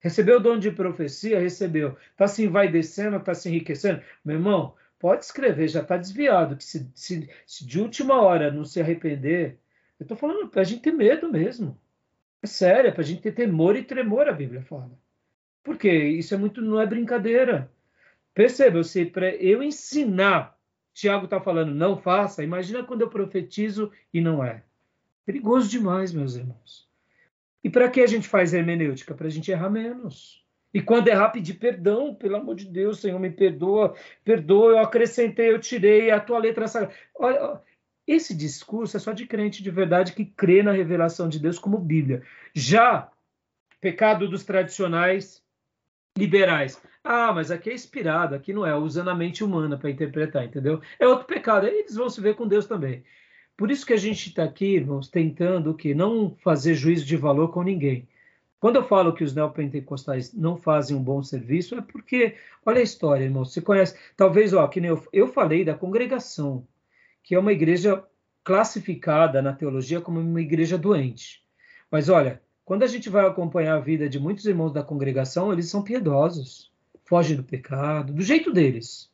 Recebeu 0.00 0.38
o 0.38 0.40
dom 0.40 0.58
de 0.58 0.70
profecia? 0.72 1.40
Recebeu. 1.40 1.96
Está 2.10 2.26
se 2.26 2.44
envaidecendo, 2.44 3.16
está 3.16 3.34
se 3.34 3.48
enriquecendo? 3.48 4.02
Meu 4.24 4.36
irmão, 4.36 4.74
pode 4.98 5.24
escrever, 5.24 5.68
já 5.68 5.80
está 5.80 5.96
desviado. 5.96 6.56
Que 6.56 6.64
se, 6.64 6.90
se, 6.94 7.30
se, 7.46 7.64
de 7.64 7.80
última 7.80 8.20
hora 8.20 8.50
não 8.50 8.64
se 8.64 8.80
arrepender, 8.80 9.58
eu 9.98 10.04
estou 10.04 10.16
falando 10.16 10.48
para 10.48 10.62
a 10.62 10.64
gente 10.64 10.82
ter 10.82 10.92
medo 10.92 11.30
mesmo. 11.30 11.78
É 12.42 12.46
sério, 12.46 12.88
é 12.88 12.92
para 12.92 13.02
a 13.02 13.04
gente 13.04 13.22
ter 13.22 13.32
temor 13.32 13.76
e 13.76 13.82
tremor, 13.82 14.28
a 14.28 14.32
Bíblia 14.32 14.62
fala. 14.62 14.90
Porque 15.62 15.90
isso 15.90 16.34
é 16.34 16.38
muito, 16.38 16.62
não 16.62 16.80
é 16.80 16.86
brincadeira. 16.86 17.70
Perceba, 18.32 18.82
se 18.84 19.04
para 19.04 19.34
eu 19.34 19.62
ensinar, 19.62 20.56
Tiago 20.94 21.24
está 21.24 21.40
falando, 21.40 21.74
não 21.74 21.96
faça, 21.96 22.44
imagina 22.44 22.84
quando 22.84 23.02
eu 23.02 23.10
profetizo 23.10 23.90
e 24.14 24.20
não 24.20 24.42
é. 24.44 24.62
Perigoso 25.26 25.68
demais, 25.68 26.12
meus 26.12 26.36
irmãos. 26.36 26.88
E 27.62 27.68
para 27.68 27.90
que 27.90 28.00
a 28.00 28.06
gente 28.06 28.28
faz 28.28 28.54
hermenêutica? 28.54 29.14
Para 29.14 29.26
a 29.26 29.30
gente 29.30 29.50
errar 29.50 29.70
menos. 29.70 30.44
E 30.72 30.80
quando 30.80 31.08
errar, 31.08 31.30
pedir 31.30 31.54
perdão, 31.54 32.14
pelo 32.14 32.36
amor 32.36 32.54
de 32.54 32.66
Deus, 32.66 33.00
Senhor, 33.00 33.18
me 33.18 33.30
perdoa, 33.30 33.94
perdoa, 34.24 34.72
eu 34.72 34.78
acrescentei, 34.78 35.50
eu 35.50 35.58
tirei, 35.58 36.10
a 36.10 36.20
tua 36.20 36.38
letra 36.38 36.68
sagrada. 36.68 36.94
Olha, 37.14 37.60
esse 38.08 38.34
discurso 38.34 38.96
é 38.96 39.00
só 39.00 39.12
de 39.12 39.26
crente 39.26 39.62
de 39.62 39.70
verdade 39.70 40.14
que 40.14 40.24
crê 40.24 40.62
na 40.62 40.72
revelação 40.72 41.28
de 41.28 41.38
Deus 41.38 41.58
como 41.58 41.76
Bíblia. 41.78 42.22
Já 42.54 43.10
pecado 43.80 44.26
dos 44.26 44.44
tradicionais 44.44 45.42
liberais. 46.16 46.80
Ah, 47.04 47.32
mas 47.32 47.50
aqui 47.50 47.70
é 47.70 47.74
inspirado, 47.74 48.34
aqui 48.34 48.52
não 48.52 48.66
é, 48.66 48.74
usando 48.74 49.08
a 49.10 49.14
mente 49.14 49.44
humana 49.44 49.76
para 49.76 49.90
interpretar, 49.90 50.44
entendeu? 50.44 50.80
É 50.98 51.06
outro 51.06 51.26
pecado, 51.26 51.66
eles 51.66 51.94
vão 51.94 52.08
se 52.08 52.20
ver 52.20 52.34
com 52.34 52.48
Deus 52.48 52.66
também. 52.66 53.04
Por 53.56 53.70
isso 53.70 53.84
que 53.84 53.92
a 53.92 53.98
gente 53.98 54.28
está 54.28 54.44
aqui, 54.44 54.76
irmãos, 54.76 55.08
tentando 55.08 55.70
o 55.70 55.74
quê? 55.74 55.94
Não 55.94 56.34
fazer 56.42 56.74
juízo 56.74 57.04
de 57.04 57.16
valor 57.16 57.52
com 57.52 57.62
ninguém. 57.62 58.08
Quando 58.58 58.76
eu 58.76 58.84
falo 58.84 59.12
que 59.12 59.22
os 59.22 59.34
neopentecostais 59.34 60.32
não 60.32 60.56
fazem 60.56 60.96
um 60.96 61.02
bom 61.02 61.22
serviço, 61.22 61.76
é 61.76 61.80
porque, 61.80 62.36
olha 62.64 62.80
a 62.80 62.82
história, 62.82 63.24
irmão, 63.24 63.44
você 63.44 63.60
conhece, 63.60 63.96
talvez, 64.16 64.52
ó, 64.52 64.66
que 64.66 64.80
nem 64.80 64.90
eu, 64.90 65.06
eu 65.12 65.28
falei 65.28 65.64
da 65.64 65.74
congregação 65.74 66.66
que 67.28 67.34
é 67.34 67.38
uma 67.38 67.52
igreja 67.52 68.02
classificada 68.42 69.42
na 69.42 69.52
teologia 69.52 70.00
como 70.00 70.18
uma 70.18 70.40
igreja 70.40 70.78
doente. 70.78 71.44
Mas 71.90 72.08
olha, 72.08 72.40
quando 72.64 72.84
a 72.84 72.86
gente 72.86 73.10
vai 73.10 73.26
acompanhar 73.26 73.76
a 73.76 73.80
vida 73.80 74.08
de 74.08 74.18
muitos 74.18 74.46
irmãos 74.46 74.72
da 74.72 74.82
congregação, 74.82 75.52
eles 75.52 75.68
são 75.68 75.82
piedosos, 75.82 76.72
fogem 77.04 77.36
do 77.36 77.44
pecado, 77.44 78.14
do 78.14 78.22
jeito 78.22 78.50
deles. 78.50 79.12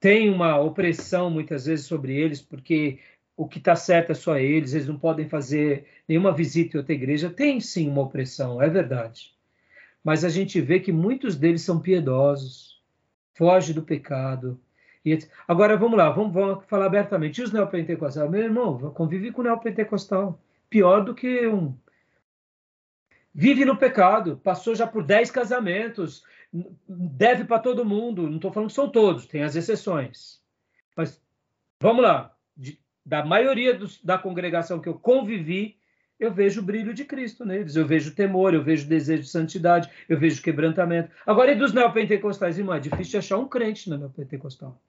Tem 0.00 0.28
uma 0.28 0.58
opressão 0.58 1.30
muitas 1.30 1.66
vezes 1.66 1.86
sobre 1.86 2.12
eles, 2.12 2.42
porque 2.42 2.98
o 3.36 3.46
que 3.46 3.58
está 3.58 3.76
certo 3.76 4.10
é 4.10 4.16
só 4.16 4.36
eles, 4.36 4.74
eles 4.74 4.88
não 4.88 4.98
podem 4.98 5.28
fazer 5.28 5.86
nenhuma 6.08 6.32
visita 6.32 6.76
em 6.76 6.80
outra 6.80 6.92
igreja. 6.92 7.30
Tem 7.30 7.60
sim 7.60 7.88
uma 7.88 8.02
opressão, 8.02 8.60
é 8.60 8.68
verdade. 8.68 9.32
Mas 10.02 10.24
a 10.24 10.28
gente 10.28 10.60
vê 10.60 10.80
que 10.80 10.90
muitos 10.90 11.36
deles 11.36 11.62
são 11.62 11.78
piedosos, 11.78 12.82
fogem 13.32 13.76
do 13.76 13.82
pecado, 13.82 14.60
Agora 15.48 15.76
vamos 15.76 15.98
lá, 15.98 16.10
vamos, 16.10 16.32
vamos 16.32 16.64
falar 16.66 16.86
abertamente. 16.86 17.40
E 17.40 17.44
os 17.44 17.52
neopentecostais? 17.52 18.30
Meu 18.30 18.42
irmão, 18.42 18.78
convive 18.92 19.32
com 19.32 19.42
neopentecostal. 19.42 20.40
Pior 20.70 21.04
do 21.04 21.14
que 21.14 21.46
um. 21.48 21.74
vive 23.34 23.64
no 23.64 23.76
pecado, 23.76 24.40
passou 24.42 24.74
já 24.74 24.86
por 24.86 25.02
dez 25.02 25.30
casamentos, 25.30 26.24
deve 26.88 27.44
para 27.44 27.58
todo 27.58 27.84
mundo. 27.84 28.28
Não 28.28 28.36
estou 28.36 28.52
falando 28.52 28.68
que 28.68 28.74
são 28.74 28.88
todos, 28.88 29.26
tem 29.26 29.42
as 29.42 29.56
exceções. 29.56 30.40
Mas 30.96 31.20
vamos 31.80 32.02
lá, 32.02 32.34
de, 32.56 32.78
da 33.04 33.24
maioria 33.24 33.74
dos, 33.74 34.02
da 34.02 34.16
congregação 34.18 34.80
que 34.80 34.88
eu 34.88 34.94
convivi, 34.94 35.76
eu 36.18 36.32
vejo 36.32 36.60
o 36.60 36.64
brilho 36.64 36.94
de 36.94 37.04
Cristo 37.04 37.44
neles, 37.44 37.74
eu 37.74 37.84
vejo 37.84 38.14
temor, 38.14 38.54
eu 38.54 38.62
vejo 38.62 38.88
desejo 38.88 39.24
de 39.24 39.28
santidade, 39.28 39.90
eu 40.08 40.16
vejo 40.16 40.40
quebrantamento. 40.40 41.10
Agora, 41.26 41.50
e 41.50 41.56
dos 41.56 41.72
neopentecostais, 41.72 42.58
irmão? 42.58 42.76
É 42.76 42.80
difícil 42.80 43.18
achar 43.18 43.38
um 43.38 43.48
crente 43.48 43.90
no 43.90 43.98
neopentecostal. 43.98 44.80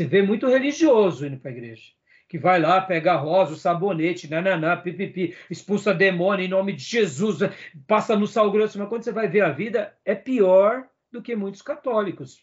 Você 0.00 0.06
vê 0.06 0.22
muito 0.22 0.46
religioso 0.46 1.26
indo 1.26 1.38
para 1.38 1.50
a 1.50 1.52
igreja 1.52 1.92
que 2.26 2.38
vai 2.38 2.58
lá, 2.58 2.80
pega 2.80 3.16
rosa, 3.16 3.54
sabonete, 3.54 4.30
nananã, 4.30 4.80
pipipi, 4.80 5.36
expulsa 5.50 5.92
demônio 5.92 6.46
em 6.46 6.48
nome 6.48 6.72
de 6.72 6.82
Jesus, 6.82 7.40
passa 7.86 8.16
no 8.16 8.26
sal 8.26 8.50
grosso, 8.50 8.78
mas 8.78 8.88
quando 8.88 9.02
você 9.02 9.12
vai 9.12 9.28
ver 9.28 9.42
a 9.42 9.50
vida, 9.50 9.94
é 10.04 10.14
pior 10.14 10.88
do 11.12 11.20
que 11.20 11.36
muitos 11.36 11.60
católicos. 11.60 12.42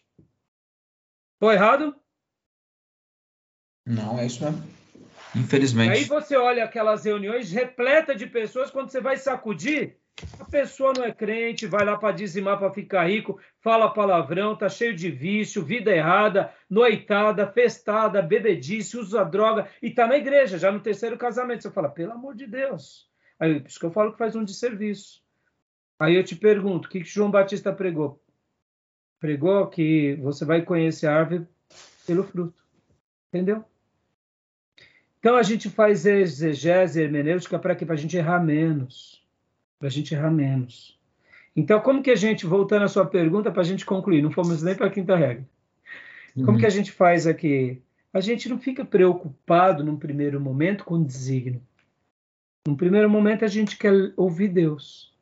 Estou 1.34 1.50
errado? 1.50 1.96
Não, 3.84 4.18
é 4.18 4.26
isso 4.26 4.44
mesmo. 4.44 4.62
Infelizmente. 5.34 5.92
Aí 5.92 6.04
você 6.04 6.36
olha 6.36 6.64
aquelas 6.64 7.06
reuniões 7.06 7.50
repleta 7.50 8.14
de 8.14 8.26
pessoas, 8.26 8.70
quando 8.70 8.90
você 8.90 9.00
vai 9.00 9.16
sacudir, 9.16 9.96
a 10.40 10.44
pessoa 10.44 10.92
não 10.96 11.04
é 11.04 11.12
crente, 11.12 11.66
vai 11.66 11.84
lá 11.84 11.96
para 11.96 12.14
dizimar 12.14 12.58
para 12.58 12.72
ficar 12.72 13.08
rico, 13.08 13.40
fala 13.60 13.92
palavrão, 13.92 14.56
tá 14.56 14.68
cheio 14.68 14.94
de 14.94 15.10
vício, 15.10 15.64
vida 15.64 15.94
errada, 15.94 16.52
noitada, 16.68 17.46
festada, 17.46 18.22
bebedice, 18.22 18.96
usa 18.96 19.24
droga 19.24 19.68
e 19.82 19.90
tá 19.90 20.06
na 20.06 20.16
igreja, 20.16 20.58
já 20.58 20.72
no 20.72 20.80
terceiro 20.80 21.16
casamento. 21.16 21.62
Você 21.62 21.70
fala, 21.70 21.88
pelo 21.88 22.12
amor 22.12 22.34
de 22.34 22.46
Deus. 22.46 23.08
Aí, 23.38 23.60
por 23.60 23.68
isso 23.68 23.78
que 23.78 23.86
eu 23.86 23.92
falo 23.92 24.12
que 24.12 24.18
faz 24.18 24.34
um 24.34 24.44
de 24.44 24.54
serviço. 24.54 25.22
Aí 25.98 26.16
eu 26.16 26.24
te 26.24 26.34
pergunto, 26.34 26.86
o 26.86 26.90
que, 26.90 27.00
que 27.00 27.08
João 27.08 27.30
Batista 27.30 27.72
pregou? 27.72 28.22
Pregou 29.20 29.66
que 29.68 30.16
você 30.16 30.44
vai 30.44 30.62
conhecer 30.62 31.06
a 31.06 31.16
árvore 31.16 31.46
pelo 32.06 32.24
fruto. 32.24 32.54
Entendeu? 33.28 33.64
Então 35.18 35.36
a 35.36 35.42
gente 35.42 35.68
faz 35.68 36.06
exegese 36.06 37.02
hermenêutica 37.02 37.58
para 37.58 37.74
que 37.74 37.84
para 37.84 37.94
a 37.94 37.98
gente 37.98 38.16
errar 38.16 38.40
menos 38.40 39.17
para 39.78 39.88
a 39.88 39.90
gente 39.90 40.14
errar 40.14 40.30
menos. 40.30 40.98
Então, 41.54 41.80
como 41.80 42.02
que 42.02 42.10
a 42.10 42.16
gente, 42.16 42.46
voltando 42.46 42.84
à 42.84 42.88
sua 42.88 43.06
pergunta, 43.06 43.50
para 43.50 43.62
a 43.62 43.64
gente 43.64 43.84
concluir, 43.84 44.22
não 44.22 44.30
fomos 44.30 44.62
nem 44.62 44.74
para 44.74 44.86
a 44.86 44.90
quinta 44.90 45.16
regra. 45.16 45.46
Como 46.34 46.52
uhum. 46.52 46.58
que 46.58 46.66
a 46.66 46.70
gente 46.70 46.92
faz 46.92 47.26
aqui? 47.26 47.82
A 48.12 48.20
gente 48.20 48.48
não 48.48 48.58
fica 48.58 48.84
preocupado 48.84 49.84
num 49.84 49.96
primeiro 49.96 50.40
momento 50.40 50.84
com 50.84 50.94
o 50.94 51.04
desígnio. 51.04 51.60
Num 52.66 52.76
primeiro 52.76 53.10
momento, 53.10 53.44
a 53.44 53.48
gente 53.48 53.76
quer 53.76 54.12
ouvir 54.16 54.48
Deus. 54.48 55.12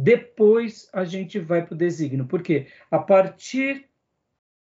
Depois, 0.00 0.88
a 0.92 1.04
gente 1.04 1.38
vai 1.38 1.64
para 1.64 1.74
o 1.74 1.78
desígnio. 1.78 2.26
Por 2.26 2.42
quê? 2.42 2.68
A 2.90 2.98
partir 2.98 3.86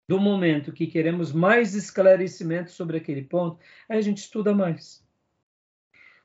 do 0.08 0.20
momento 0.20 0.72
que 0.72 0.86
queremos 0.86 1.32
mais 1.32 1.74
esclarecimento 1.74 2.70
sobre 2.70 2.96
aquele 2.96 3.22
ponto, 3.22 3.58
aí 3.88 3.98
a 3.98 4.02
gente 4.02 4.18
estuda 4.18 4.54
mais. 4.54 5.05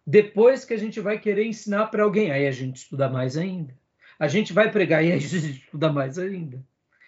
Depois 0.05 0.65
que 0.65 0.73
a 0.73 0.77
gente 0.77 0.99
vai 0.99 1.19
querer 1.19 1.45
ensinar 1.45 1.87
para 1.87 2.03
alguém, 2.03 2.31
aí 2.31 2.47
a 2.47 2.51
gente 2.51 2.77
estuda 2.77 3.09
mais 3.09 3.37
ainda. 3.37 3.73
A 4.19 4.27
gente 4.27 4.53
vai 4.53 4.71
pregar 4.71 5.03
e 5.03 5.11
a 5.11 5.17
gente 5.17 5.35
estuda 5.65 5.91
mais 5.91 6.17
ainda. 6.17 6.63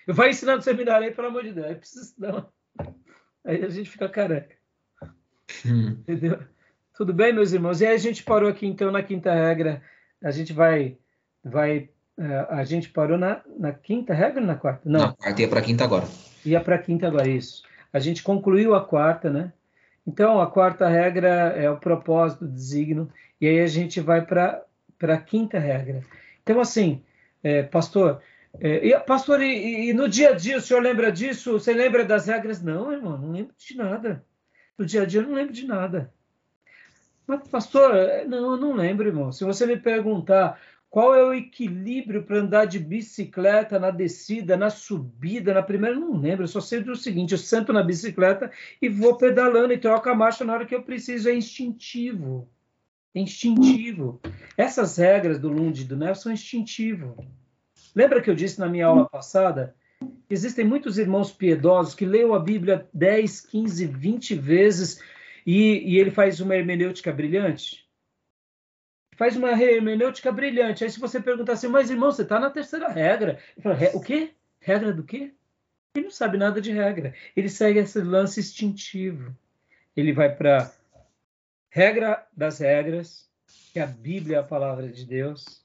Eu 0.05 0.13
vou 0.13 0.27
ensinar 0.27 0.55
no 0.55 0.61
seminário 0.61 1.07
aí, 1.07 1.13
pelo 1.13 1.27
amor 1.27 1.43
de 1.43 1.53
Deus, 1.53 1.67
aí 1.67 1.75
precisa 1.75 2.05
estudar. 2.05 2.47
Aí 3.45 3.63
a 3.63 3.69
gente 3.69 3.89
fica 3.89 4.09
careca. 4.09 4.55
Hum. 5.65 5.97
Entendeu? 6.07 6.39
Tudo 6.95 7.13
bem, 7.13 7.33
meus 7.33 7.51
irmãos? 7.51 7.81
E 7.81 7.85
aí 7.85 7.95
a 7.95 7.97
gente 7.97 8.23
parou 8.23 8.49
aqui, 8.49 8.65
então, 8.65 8.91
na 8.91 9.01
quinta 9.01 9.33
regra. 9.33 9.81
A 10.21 10.31
gente 10.31 10.53
vai. 10.53 10.97
vai 11.43 11.89
uh, 12.17 12.47
a 12.49 12.63
gente 12.63 12.89
parou 12.89 13.17
na, 13.17 13.41
na 13.57 13.73
quinta 13.73 14.13
regra 14.13 14.41
ou 14.41 14.47
na 14.47 14.55
quarta? 14.55 14.81
Não. 14.87 14.99
Na 14.99 15.13
quarta 15.13 15.41
ia 15.41 15.47
para 15.47 15.61
quinta 15.61 15.83
agora. 15.83 16.07
Ia 16.45 16.61
para 16.61 16.77
quinta 16.77 17.07
agora, 17.07 17.27
isso. 17.27 17.63
A 17.91 17.99
gente 17.99 18.23
concluiu 18.23 18.75
a 18.75 18.85
quarta, 18.85 19.29
né? 19.29 19.51
Então, 20.05 20.41
a 20.41 20.47
quarta 20.47 20.87
regra 20.87 21.27
é 21.29 21.69
o 21.69 21.77
propósito, 21.77 22.45
o 22.45 22.47
designo, 22.47 23.09
e 23.39 23.47
aí 23.47 23.59
a 23.61 23.67
gente 23.67 24.01
vai 24.01 24.25
para 24.25 24.65
a 25.01 25.17
quinta 25.17 25.57
regra. 25.57 26.01
Então, 26.41 26.59
assim, 26.59 27.03
é, 27.41 27.63
pastor, 27.63 28.21
é, 28.59 28.87
e, 28.87 28.99
pastor, 28.99 29.41
e, 29.41 29.89
e, 29.89 29.93
no 29.93 30.07
dia 30.07 30.29
a 30.29 30.33
dia 30.33 30.57
o 30.57 30.61
senhor 30.61 30.81
lembra 30.81 31.11
disso? 31.11 31.53
Você 31.53 31.73
lembra 31.73 32.05
das 32.05 32.27
regras? 32.27 32.61
Não, 32.61 32.91
irmão, 32.91 33.17
não 33.17 33.31
lembro 33.31 33.53
de 33.57 33.75
nada. 33.75 34.23
No 34.77 34.85
dia 34.85 35.03
a 35.03 35.05
dia 35.05 35.21
eu 35.21 35.27
não 35.27 35.35
lembro 35.35 35.53
de 35.53 35.65
nada. 35.65 36.13
Mas, 37.25 37.47
pastor, 37.47 37.93
não, 38.27 38.51
eu 38.51 38.57
não 38.57 38.73
lembro, 38.73 39.07
irmão. 39.07 39.31
Se 39.31 39.43
você 39.43 39.65
me 39.65 39.77
perguntar 39.77 40.59
qual 40.93 41.15
é 41.15 41.23
o 41.23 41.33
equilíbrio 41.33 42.21
para 42.21 42.37
andar 42.37 42.65
de 42.65 42.77
bicicleta 42.77 43.79
na 43.79 43.89
descida, 43.89 44.55
na 44.55 44.69
subida, 44.69 45.51
na 45.51 45.63
primeira? 45.63 45.99
Não 45.99 46.15
lembro, 46.15 46.43
eu 46.43 46.47
só 46.47 46.61
sei 46.61 46.81
do 46.81 46.95
seguinte: 46.95 47.31
eu 47.31 47.37
sento 47.39 47.73
na 47.73 47.81
bicicleta 47.81 48.51
e 48.79 48.87
vou 48.87 49.17
pedalando 49.17 49.73
e 49.73 49.79
troco 49.79 50.07
a 50.07 50.13
marcha 50.13 50.45
na 50.45 50.53
hora 50.53 50.67
que 50.67 50.75
eu 50.75 50.83
preciso. 50.83 51.29
É 51.29 51.33
instintivo. 51.33 52.47
É 53.15 53.21
instintivo. 53.21 54.21
Essas 54.55 54.95
regras 54.95 55.39
do 55.39 55.49
Lund 55.49 55.81
e 55.81 55.83
do 55.83 55.97
Nelson 55.97 56.21
são 56.21 56.31
instintivo. 56.31 57.17
Lembra 57.95 58.21
que 58.21 58.29
eu 58.29 58.35
disse 58.35 58.59
na 58.59 58.69
minha 58.69 58.85
aula 58.85 59.09
passada? 59.09 59.75
Existem 60.29 60.63
muitos 60.63 60.99
irmãos 60.99 61.31
piedosos 61.31 61.95
que 61.95 62.05
leem 62.05 62.31
a 62.31 62.37
Bíblia 62.37 62.87
10, 62.93 63.41
15, 63.47 63.87
20 63.87 64.35
vezes 64.35 65.01
e, 65.43 65.91
e 65.91 65.97
ele 65.97 66.11
faz 66.11 66.39
uma 66.39 66.55
hermenêutica 66.55 67.11
brilhante 67.11 67.82
faz 69.23 69.37
uma 69.37 69.51
hermenêutica 69.51 70.33
brilhante. 70.33 70.83
Aí 70.83 70.89
se 70.89 70.99
você 70.99 71.17
perguntar 71.17 71.53
assim, 71.53 71.69
mas 71.69 71.89
irmão, 71.89 72.11
você 72.11 72.23
está 72.23 72.41
na 72.41 72.49
terceira 72.49 72.89
regra. 72.89 73.39
O 73.93 74.01
quê? 74.01 74.33
Regra 74.59 74.91
do 74.91 75.01
quê? 75.01 75.31
Ele 75.95 76.05
não 76.05 76.11
sabe 76.11 76.37
nada 76.37 76.59
de 76.59 76.73
regra. 76.73 77.13
Ele 77.33 77.47
segue 77.47 77.79
esse 77.79 78.01
lance 78.01 78.41
instintivo. 78.41 79.33
Ele 79.95 80.11
vai 80.11 80.35
para 80.35 80.69
regra 81.69 82.27
das 82.35 82.59
regras, 82.59 83.29
que 83.71 83.79
a 83.79 83.85
Bíblia 83.85 84.37
é 84.37 84.39
a 84.41 84.43
palavra 84.43 84.89
de 84.89 85.05
Deus. 85.05 85.63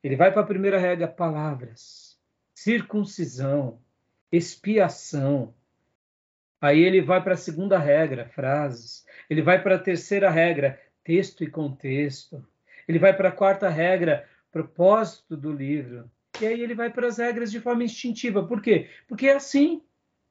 Ele 0.00 0.14
vai 0.14 0.30
para 0.30 0.42
a 0.42 0.46
primeira 0.46 0.78
regra, 0.78 1.08
palavras, 1.08 2.16
circuncisão, 2.54 3.80
expiação. 4.30 5.52
Aí 6.60 6.78
ele 6.78 7.02
vai 7.02 7.20
para 7.20 7.34
a 7.34 7.36
segunda 7.36 7.80
regra, 7.80 8.28
frases. 8.28 9.04
Ele 9.28 9.42
vai 9.42 9.60
para 9.60 9.74
a 9.74 9.80
terceira 9.80 10.30
regra, 10.30 10.80
texto 11.02 11.42
e 11.42 11.50
contexto. 11.50 12.46
Ele 12.88 12.98
vai 12.98 13.14
para 13.16 13.28
a 13.28 13.32
quarta 13.32 13.68
regra, 13.68 14.28
propósito 14.50 15.36
do 15.36 15.52
livro. 15.52 16.10
E 16.40 16.46
aí 16.46 16.60
ele 16.60 16.74
vai 16.74 16.90
para 16.90 17.08
as 17.08 17.18
regras 17.18 17.50
de 17.50 17.60
forma 17.60 17.84
instintiva. 17.84 18.44
Por 18.46 18.60
quê? 18.60 18.88
Porque 19.06 19.26
é 19.26 19.34
assim. 19.34 19.82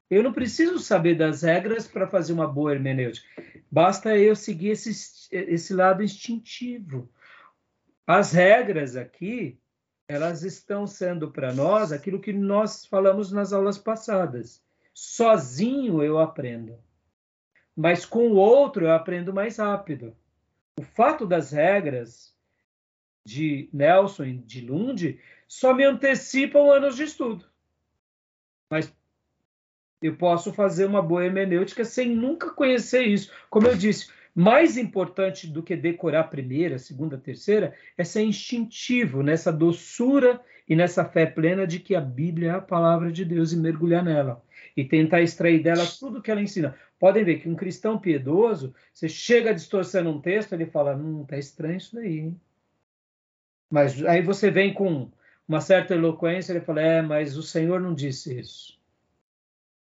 Eu 0.10 0.24
não 0.24 0.34
preciso 0.34 0.78
saber 0.80 1.16
das 1.16 1.42
regras 1.42 1.88
para 1.88 2.08
fazer 2.08 2.34
uma 2.34 2.48
boa 2.48 2.74
hermenêutica. 2.74 3.28
Basta 3.72 4.18
eu 4.18 4.36
seguir 4.36 4.72
esse, 4.72 4.92
esse 5.32 5.74
lado 5.74 6.04
instintivo. 6.04 7.10
As 8.06 8.34
regras 8.34 8.98
aqui, 8.98 9.58
elas 10.08 10.44
estão 10.44 10.86
sendo 10.86 11.32
para 11.32 11.54
nós 11.54 11.94
aquilo 11.94 12.20
que 12.20 12.34
nós 12.34 12.86
falamos 12.86 13.32
nas 13.32 13.54
aulas 13.54 13.78
passadas. 13.78 14.62
Sozinho 14.94 16.04
eu 16.04 16.20
aprendo, 16.20 16.78
mas 17.74 18.06
com 18.06 18.32
o 18.32 18.36
outro 18.36 18.86
eu 18.86 18.92
aprendo 18.92 19.34
mais 19.34 19.58
rápido. 19.58 20.14
O 20.78 20.84
fato 20.84 21.26
das 21.26 21.52
regras 21.52 22.36
de 23.26 23.70
Nelson 23.72 24.26
e 24.26 24.34
de 24.38 24.62
Lund 24.62 25.20
só 25.48 25.74
me 25.74 25.84
antecipam 25.84 26.72
anos 26.72 26.96
de 26.96 27.04
estudo. 27.04 27.46
Mas 28.70 28.94
eu 30.02 30.16
posso 30.16 30.54
fazer 30.54 30.86
uma 30.86 31.02
boa 31.02 31.26
hermenêutica 31.26 31.86
sem 31.86 32.10
nunca 32.10 32.50
conhecer 32.52 33.04
isso. 33.04 33.32
Como 33.50 33.68
eu 33.68 33.76
disse, 33.76 34.10
mais 34.34 34.78
importante 34.78 35.46
do 35.46 35.62
que 35.62 35.76
decorar 35.76 36.22
a 36.22 36.24
primeira, 36.24 36.80
segunda, 36.80 37.18
terceira, 37.18 37.76
é 37.98 38.04
ser 38.04 38.22
instintivo 38.22 39.22
nessa 39.22 39.52
doçura 39.52 40.42
e 40.68 40.76
nessa 40.76 41.04
fé 41.04 41.26
plena 41.26 41.68
de 41.68 41.80
que 41.80 41.94
a 41.94 42.02
Bíblia 42.02 42.52
é 42.52 42.56
a 42.56 42.62
palavra 42.62 43.12
de 43.12 43.26
Deus 43.26 43.52
e 43.52 43.58
mergulhar 43.58 44.04
nela 44.04 44.42
e 44.76 44.86
tentar 44.86 45.22
extrair 45.22 45.62
dela 45.62 45.86
tudo 46.00 46.22
que 46.22 46.32
ela 46.32 46.42
ensina. 46.42 46.76
Podem 46.98 47.24
ver 47.24 47.40
que 47.40 47.50
um 47.50 47.56
cristão 47.56 48.00
piedoso, 48.00 48.74
você 48.94 49.10
chega 49.10 49.54
distorcendo 49.54 50.10
um 50.10 50.22
texto, 50.22 50.54
ele 50.54 50.66
fala: 50.66 50.96
Hum, 50.96 51.26
tá 51.26 51.38
estranho 51.38 51.78
isso 51.78 51.96
daí. 51.96 52.20
Hein? 52.20 52.42
Mas 53.72 54.04
aí 54.06 54.22
você 54.22 54.52
vem 54.52 54.74
com 54.74 55.10
uma 55.48 55.62
certa 55.62 55.96
eloquência, 55.96 56.52
ele 56.52 56.60
fala: 56.60 56.82
É, 56.82 57.02
mas 57.02 57.38
o 57.38 57.42
Senhor 57.42 57.80
não 57.80 57.94
disse 57.96 58.38
isso. 58.38 58.78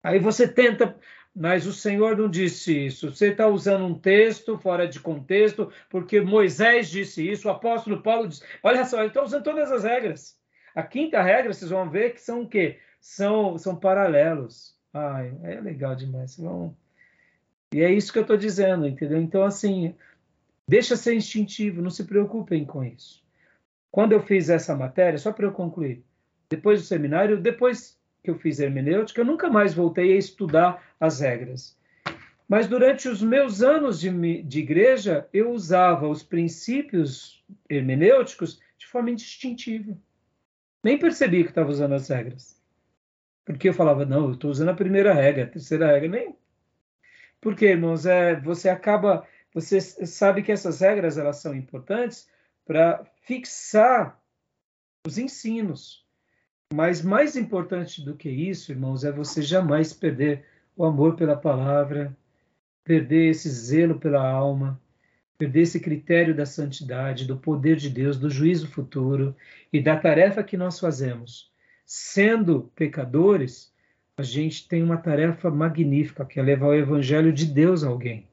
Aí 0.03 0.19
você 0.19 0.47
tenta, 0.47 0.95
mas 1.35 1.65
o 1.65 1.73
Senhor 1.73 2.17
não 2.17 2.29
disse 2.29 2.87
isso. 2.87 3.13
Você 3.13 3.29
está 3.29 3.47
usando 3.47 3.85
um 3.85 3.97
texto 3.97 4.57
fora 4.57 4.87
de 4.87 4.99
contexto, 4.99 5.71
porque 5.89 6.19
Moisés 6.19 6.89
disse 6.89 7.27
isso, 7.29 7.47
o 7.47 7.51
apóstolo 7.51 8.01
Paulo 8.01 8.27
disse. 8.27 8.43
Olha 8.61 8.83
só, 8.85 8.99
ele 8.99 9.07
está 9.07 9.23
usando 9.23 9.43
todas 9.43 9.71
as 9.71 9.83
regras. 9.83 10.37
A 10.75 10.83
quinta 10.83 11.21
regra, 11.21 11.53
vocês 11.53 11.71
vão 11.71 11.89
ver 11.89 12.13
que 12.13 12.21
são 12.21 12.43
o 12.43 12.47
quê? 12.49 12.79
São, 12.99 13.57
são 13.57 13.75
paralelos. 13.75 14.75
Ai, 14.93 15.33
é 15.43 15.61
legal 15.61 15.95
demais. 15.95 16.37
Vão... 16.37 16.75
E 17.73 17.81
é 17.81 17.91
isso 17.91 18.11
que 18.11 18.19
eu 18.19 18.23
estou 18.23 18.37
dizendo, 18.37 18.87
entendeu? 18.87 19.21
Então, 19.21 19.43
assim, 19.43 19.95
deixa 20.67 20.95
ser 20.95 21.15
instintivo, 21.15 21.81
não 21.81 21.89
se 21.89 22.03
preocupem 22.03 22.65
com 22.65 22.83
isso. 22.83 23.23
Quando 23.91 24.11
eu 24.11 24.21
fiz 24.21 24.49
essa 24.49 24.75
matéria, 24.75 25.17
só 25.17 25.31
para 25.31 25.45
eu 25.45 25.51
concluir, 25.51 26.03
depois 26.49 26.81
do 26.81 26.87
seminário, 26.87 27.39
depois 27.39 27.99
que 28.23 28.29
eu 28.29 28.35
fiz 28.35 28.59
hermenêutica, 28.59 29.21
eu 29.21 29.25
nunca 29.25 29.49
mais 29.49 29.73
voltei 29.73 30.13
a 30.13 30.17
estudar 30.17 30.83
as 30.99 31.19
regras. 31.19 31.77
Mas 32.47 32.67
durante 32.67 33.07
os 33.07 33.21
meus 33.21 33.61
anos 33.61 33.99
de, 33.99 34.41
de 34.41 34.59
igreja, 34.59 35.27
eu 35.31 35.51
usava 35.51 36.07
os 36.07 36.23
princípios 36.23 37.43
hermenêuticos 37.69 38.59
de 38.77 38.87
forma 38.87 39.11
indistintiva. 39.11 39.95
Nem 40.83 40.97
percebi 40.97 41.43
que 41.43 41.49
estava 41.49 41.69
usando 41.69 41.93
as 41.93 42.07
regras. 42.07 42.59
Porque 43.45 43.69
eu 43.69 43.73
falava, 43.73 44.05
não, 44.05 44.25
eu 44.25 44.33
estou 44.33 44.49
usando 44.49 44.69
a 44.69 44.75
primeira 44.75 45.13
regra, 45.13 45.43
a 45.43 45.47
terceira 45.47 45.87
regra, 45.87 46.09
nem. 46.09 46.35
Porque, 47.39 47.67
irmãos, 47.67 48.05
é, 48.05 48.39
você 48.39 48.69
acaba, 48.69 49.27
você 49.53 49.79
sabe 49.79 50.41
que 50.41 50.51
essas 50.51 50.81
regras 50.81 51.17
elas 51.17 51.37
são 51.37 51.55
importantes 51.55 52.27
para 52.69 53.03
fixar 53.23 54.21
os 55.03 55.17
ensinos. 55.17 56.05
Mas 56.71 57.01
mais 57.01 57.35
importante 57.35 57.99
do 57.99 58.15
que 58.15 58.29
isso, 58.29 58.71
irmãos, 58.71 59.03
é 59.03 59.11
você 59.11 59.41
jamais 59.41 59.91
perder 59.91 60.45
o 60.77 60.85
amor 60.85 61.15
pela 61.15 61.35
palavra, 61.35 62.15
perder 62.83 63.31
esse 63.31 63.49
zelo 63.49 63.97
pela 63.97 64.23
alma, 64.23 64.79
perder 65.35 65.61
esse 65.61 65.79
critério 65.79 66.35
da 66.35 66.45
santidade, 66.45 67.25
do 67.25 67.37
poder 67.37 67.75
de 67.75 67.89
Deus, 67.89 68.19
do 68.19 68.29
juízo 68.29 68.67
futuro 68.67 69.35
e 69.73 69.81
da 69.81 69.97
tarefa 69.97 70.43
que 70.43 70.55
nós 70.55 70.79
fazemos. 70.79 71.51
Sendo 71.87 72.71
pecadores, 72.75 73.73
a 74.15 74.21
gente 74.21 74.67
tem 74.67 74.83
uma 74.83 74.97
tarefa 74.97 75.49
magnífica, 75.49 76.23
que 76.23 76.39
é 76.39 76.43
levar 76.43 76.67
o 76.67 76.75
evangelho 76.75 77.33
de 77.33 77.47
Deus 77.47 77.83
a 77.83 77.87
alguém. 77.87 78.28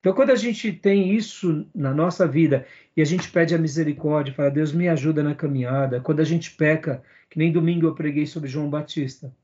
Então, 0.00 0.14
quando 0.14 0.30
a 0.30 0.36
gente 0.36 0.72
tem 0.72 1.12
isso 1.12 1.66
na 1.74 1.92
nossa 1.92 2.26
vida 2.26 2.66
e 2.96 3.02
a 3.02 3.04
gente 3.04 3.30
pede 3.30 3.54
a 3.54 3.58
misericórdia, 3.58 4.32
fala, 4.32 4.50
Deus 4.50 4.72
me 4.72 4.88
ajuda 4.88 5.22
na 5.22 5.34
caminhada, 5.34 6.00
quando 6.00 6.20
a 6.20 6.24
gente 6.24 6.52
peca, 6.52 7.02
que 7.28 7.38
nem 7.38 7.52
domingo 7.52 7.86
eu 7.86 7.94
preguei 7.94 8.26
sobre 8.26 8.48
João 8.48 8.70
Batista, 8.70 9.34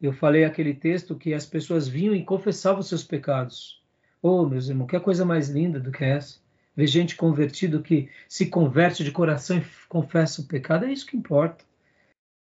eu 0.00 0.12
falei 0.12 0.44
aquele 0.44 0.74
texto 0.74 1.16
que 1.16 1.32
as 1.32 1.46
pessoas 1.46 1.86
vinham 1.86 2.14
e 2.14 2.24
confessavam 2.24 2.82
seus 2.82 3.04
pecados. 3.04 3.80
Oh, 4.20 4.44
meus 4.46 4.68
irmãos, 4.68 4.86
que 4.86 4.98
coisa 4.98 5.24
mais 5.24 5.48
linda 5.48 5.78
do 5.78 5.92
que 5.92 6.04
essa? 6.04 6.40
Ver 6.74 6.86
gente 6.86 7.16
convertido 7.16 7.82
que 7.82 8.08
se 8.28 8.46
converte 8.46 9.04
de 9.04 9.12
coração 9.12 9.58
e 9.58 9.64
confessa 9.88 10.40
o 10.40 10.46
pecado, 10.46 10.86
é 10.86 10.92
isso 10.92 11.06
que 11.06 11.16
importa. 11.16 11.64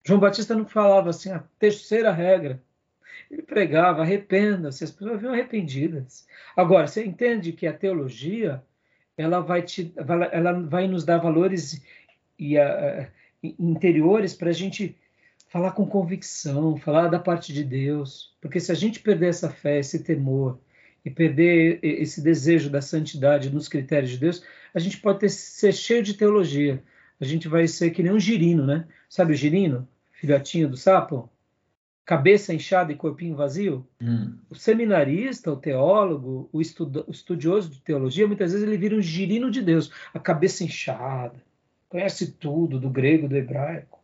João 0.05 0.19
Batista 0.19 0.55
não 0.55 0.65
falava 0.65 1.09
assim, 1.09 1.31
a 1.31 1.39
terceira 1.57 2.11
regra. 2.11 2.61
Ele 3.29 3.41
pregava, 3.41 4.01
arrependa-se, 4.01 4.83
as 4.83 4.91
pessoas 4.91 5.19
vinham 5.19 5.33
arrependidas. 5.33 6.25
Agora, 6.55 6.87
você 6.87 7.03
entende 7.03 7.51
que 7.51 7.67
a 7.67 7.73
teologia, 7.73 8.63
ela 9.17 9.39
vai, 9.39 9.61
te, 9.61 9.93
ela 10.31 10.53
vai 10.53 10.87
nos 10.87 11.03
dar 11.03 11.17
valores 11.17 11.81
e, 12.37 12.57
uh, 12.57 13.07
interiores 13.59 14.33
para 14.33 14.49
a 14.49 14.53
gente 14.53 14.95
falar 15.49 15.71
com 15.71 15.85
convicção, 15.85 16.77
falar 16.77 17.07
da 17.07 17.19
parte 17.19 17.53
de 17.53 17.63
Deus. 17.63 18.35
Porque 18.41 18.59
se 18.59 18.71
a 18.71 18.75
gente 18.75 18.99
perder 18.99 19.29
essa 19.29 19.49
fé, 19.49 19.79
esse 19.79 20.03
temor, 20.03 20.59
e 21.05 21.09
perder 21.09 21.79
esse 21.83 22.21
desejo 22.21 22.69
da 22.69 22.81
santidade 22.81 23.49
nos 23.49 23.67
critérios 23.67 24.11
de 24.11 24.17
Deus, 24.17 24.43
a 24.73 24.79
gente 24.79 24.97
pode 24.97 25.19
ter, 25.19 25.29
ser 25.29 25.73
cheio 25.73 26.01
de 26.01 26.13
teologia. 26.13 26.81
A 27.19 27.25
gente 27.25 27.47
vai 27.47 27.67
ser 27.67 27.91
que 27.91 28.01
nem 28.01 28.11
um 28.11 28.19
girino, 28.19 28.65
né? 28.65 28.87
Sabe 29.09 29.33
o 29.33 29.35
girino? 29.35 29.87
Filhotinho 30.13 30.69
do 30.69 30.77
sapo? 30.77 31.29
Cabeça 32.05 32.53
inchada 32.53 32.91
e 32.91 32.95
corpinho 32.95 33.35
vazio? 33.35 33.87
Hum. 34.01 34.37
O 34.49 34.55
seminarista, 34.55 35.51
o 35.51 35.55
teólogo, 35.55 36.49
o, 36.51 36.59
estudo, 36.59 37.05
o 37.07 37.11
estudioso 37.11 37.69
de 37.69 37.79
teologia, 37.81 38.27
muitas 38.27 38.51
vezes 38.51 38.67
ele 38.67 38.77
vira 38.77 38.95
um 38.95 39.01
girino 39.01 39.49
de 39.49 39.61
Deus. 39.61 39.91
A 40.13 40.19
cabeça 40.19 40.63
inchada, 40.63 41.41
conhece 41.87 42.33
tudo 42.33 42.79
do 42.79 42.89
grego, 42.89 43.27
do 43.27 43.37
hebraico. 43.37 44.01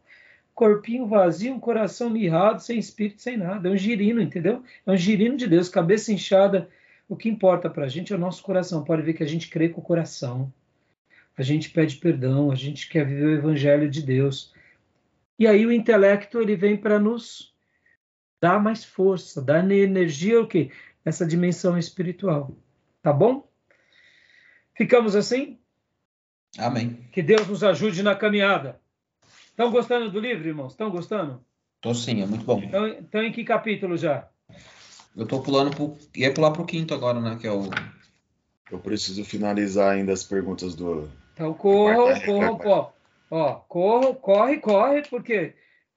Corpinho 0.56 1.08
vazio, 1.08 1.54
um 1.54 1.60
coração 1.60 2.10
mirrado, 2.10 2.62
sem 2.62 2.80
espírito, 2.80 3.22
sem 3.22 3.38
nada. 3.38 3.68
É 3.68 3.72
um 3.72 3.78
girino, 3.78 4.22
entendeu? 4.22 4.64
É 4.86 4.92
um 4.92 4.98
girino 4.98 5.36
de 5.36 5.48
Deus, 5.48 5.70
cabeça 5.70 6.12
inchada 6.12 6.70
o 7.10 7.16
que 7.16 7.28
importa 7.28 7.68
para 7.70 7.86
a 7.86 7.88
gente 7.88 8.14
é 8.14 8.16
o 8.16 8.20
nosso 8.20 8.44
coração. 8.44 8.84
Pode 8.84 9.02
ver 9.02 9.14
que 9.14 9.24
a 9.24 9.28
gente 9.28 9.50
crê 9.50 9.68
com 9.68 9.82
o 9.82 9.84
coração. 9.84 10.54
A 11.36 11.42
gente 11.42 11.72
pede 11.72 11.96
perdão, 11.96 12.52
a 12.52 12.56
gente 12.56 12.88
quer 12.88 13.04
viver 13.04 13.26
o 13.26 13.34
evangelho 13.34 13.90
de 13.90 14.04
Deus. 14.04 14.54
E 15.38 15.48
aí 15.48 15.66
o 15.66 15.72
intelecto 15.72 16.40
ele 16.40 16.56
vem 16.56 16.78
para 16.78 17.00
nos 17.00 17.52
dar 18.42 18.62
mais 18.62 18.84
força, 18.84 19.42
dar 19.42 19.70
energia 19.72 20.42
o 20.42 20.48
quê? 20.48 20.72
Essa 21.04 21.26
dimensão 21.26 21.78
espiritual. 21.78 22.56
Tá 23.02 23.12
bom? 23.12 23.48
Ficamos 24.76 25.16
assim? 25.16 25.60
Amém. 26.58 27.08
Que 27.12 27.22
Deus 27.22 27.48
nos 27.48 27.64
ajude 27.64 28.02
na 28.02 28.16
caminhada. 28.16 28.80
Estão 29.48 29.72
gostando 29.72 30.10
do 30.10 30.20
livro, 30.20 30.48
irmãos? 30.48 30.72
Estão 30.72 30.90
gostando? 30.90 31.44
Tô 31.82 31.94
sim, 31.94 32.22
é 32.22 32.26
muito 32.26 32.46
bom. 32.46 32.62
Então, 32.62 32.88
então 32.88 33.22
em 33.22 33.32
que 33.32 33.44
capítulo 33.44 33.98
já? 33.98 34.28
Eu 35.16 35.26
tô 35.26 35.42
pulando 35.42 35.76
pro. 35.76 35.98
Ia 36.16 36.34
pular 36.34 36.52
pro 36.52 36.66
quinto 36.66 36.94
agora, 36.94 37.20
né? 37.20 37.38
Que 37.40 37.48
é 37.48 37.52
o. 37.52 37.70
Eu 38.72 38.80
preciso 38.80 39.26
finalizar 39.26 39.94
ainda 39.96 40.14
as 40.14 40.24
perguntas 40.24 40.76
do. 40.76 41.10
Então 41.34 41.54
corram, 41.54 42.20
corram, 42.22 42.60
ó. 42.66 42.92
Ó, 43.32 43.54
corram, 43.68 44.16
corre, 44.16 44.58
corre, 44.58 45.02
porque 45.10 45.54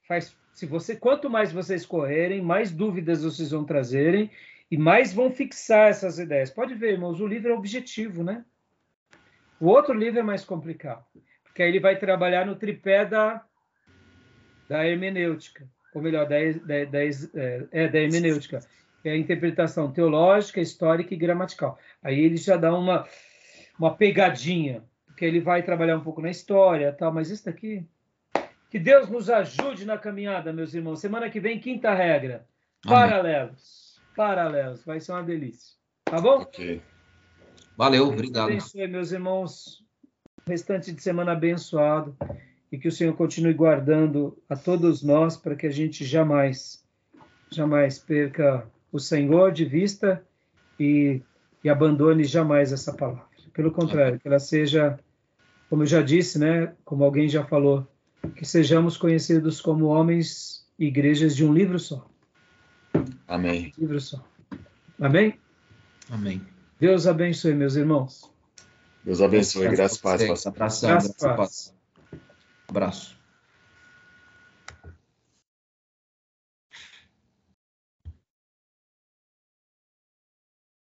faz. 0.06 0.34
Se 0.52 0.66
você, 0.66 0.94
quanto 0.94 1.30
mais 1.30 1.52
vocês 1.52 1.86
correrem, 1.86 2.42
mais 2.42 2.70
dúvidas 2.70 3.22
vocês 3.22 3.50
vão 3.50 3.64
trazerem 3.64 4.30
e 4.70 4.76
mais 4.76 5.12
vão 5.12 5.30
fixar 5.30 5.88
essas 5.88 6.18
ideias. 6.18 6.50
Pode 6.50 6.74
ver, 6.74 6.92
irmãos, 6.92 7.20
o 7.20 7.26
livro 7.26 7.50
é 7.50 7.54
objetivo, 7.54 8.22
né? 8.22 8.44
O 9.58 9.66
outro 9.66 9.94
livro 9.94 10.20
é 10.20 10.22
mais 10.22 10.44
complicado, 10.44 11.04
porque 11.44 11.62
aí 11.62 11.68
ele 11.68 11.80
vai 11.80 11.98
trabalhar 11.98 12.44
no 12.44 12.56
tripé 12.56 13.04
da, 13.06 13.44
da 14.68 14.86
hermenêutica, 14.86 15.68
ou 15.94 16.02
melhor, 16.02 16.28
da, 16.28 16.36
da, 16.36 16.84
da, 16.84 17.04
é, 17.04 17.66
é 17.70 17.88
da 17.88 17.98
hermenêutica 17.98 18.60
é 19.04 19.12
a 19.12 19.16
interpretação 19.16 19.90
teológica, 19.90 20.60
histórica 20.60 21.14
e 21.14 21.16
gramatical. 21.16 21.78
Aí 22.02 22.20
ele 22.20 22.36
já 22.36 22.56
dá 22.56 22.74
uma, 22.74 23.06
uma 23.78 23.94
pegadinha, 23.94 24.82
porque 25.06 25.24
ele 25.24 25.40
vai 25.40 25.62
trabalhar 25.62 25.96
um 25.96 26.04
pouco 26.04 26.22
na 26.22 26.30
história, 26.30 26.92
tal, 26.92 27.12
mas 27.12 27.30
isso 27.30 27.44
daqui. 27.44 27.84
Que 28.72 28.78
Deus 28.78 29.06
nos 29.10 29.28
ajude 29.28 29.84
na 29.84 29.98
caminhada, 29.98 30.50
meus 30.50 30.72
irmãos. 30.72 30.98
Semana 30.98 31.28
que 31.28 31.38
vem, 31.38 31.60
quinta 31.60 31.92
regra. 31.92 32.46
Paralelos. 32.82 34.00
Amém. 34.00 34.16
Paralelos. 34.16 34.82
Vai 34.86 34.98
ser 34.98 35.12
uma 35.12 35.22
delícia. 35.22 35.74
Tá 36.06 36.18
bom? 36.18 36.36
Ok. 36.40 36.80
Valeu, 37.76 38.08
obrigado. 38.08 38.46
Abençoe, 38.46 38.88
meus 38.88 39.12
irmãos. 39.12 39.84
Restante 40.46 40.90
de 40.90 41.02
semana 41.02 41.32
abençoado. 41.32 42.16
E 42.72 42.78
que 42.78 42.88
o 42.88 42.90
Senhor 42.90 43.14
continue 43.14 43.52
guardando 43.52 44.42
a 44.48 44.56
todos 44.56 45.02
nós 45.02 45.36
para 45.36 45.54
que 45.54 45.66
a 45.66 45.70
gente 45.70 46.02
jamais, 46.06 46.82
jamais 47.50 47.98
perca 47.98 48.66
o 48.90 48.98
Senhor 48.98 49.52
de 49.52 49.66
vista 49.66 50.26
e, 50.80 51.20
e 51.62 51.68
abandone 51.68 52.24
jamais 52.24 52.72
essa 52.72 52.94
palavra. 52.94 53.26
Pelo 53.52 53.70
contrário, 53.70 54.18
que 54.18 54.26
ela 54.26 54.38
seja, 54.38 54.98
como 55.68 55.82
eu 55.82 55.86
já 55.86 56.00
disse, 56.00 56.38
né, 56.38 56.72
como 56.86 57.04
alguém 57.04 57.28
já 57.28 57.44
falou, 57.44 57.86
que 58.36 58.44
sejamos 58.44 58.96
conhecidos 58.96 59.60
como 59.60 59.86
homens 59.86 60.66
e 60.78 60.86
igrejas 60.86 61.34
de 61.36 61.44
um 61.44 61.52
livro 61.52 61.78
só. 61.78 62.06
Amém. 63.26 63.72
Um 63.78 63.80
livro 63.80 64.00
só. 64.00 64.22
Amém? 65.00 65.38
Amém. 66.10 66.40
Deus 66.78 67.06
abençoe, 67.06 67.54
meus 67.54 67.76
irmãos. 67.76 68.30
Deus 69.04 69.20
abençoe. 69.20 69.68
Graças 69.68 69.98
a 69.98 70.02
paz. 70.02 70.46
Abração. 70.46 70.90
Graças 70.90 71.24
a 71.24 71.34
paz. 71.34 71.74
Abraço. 72.68 73.21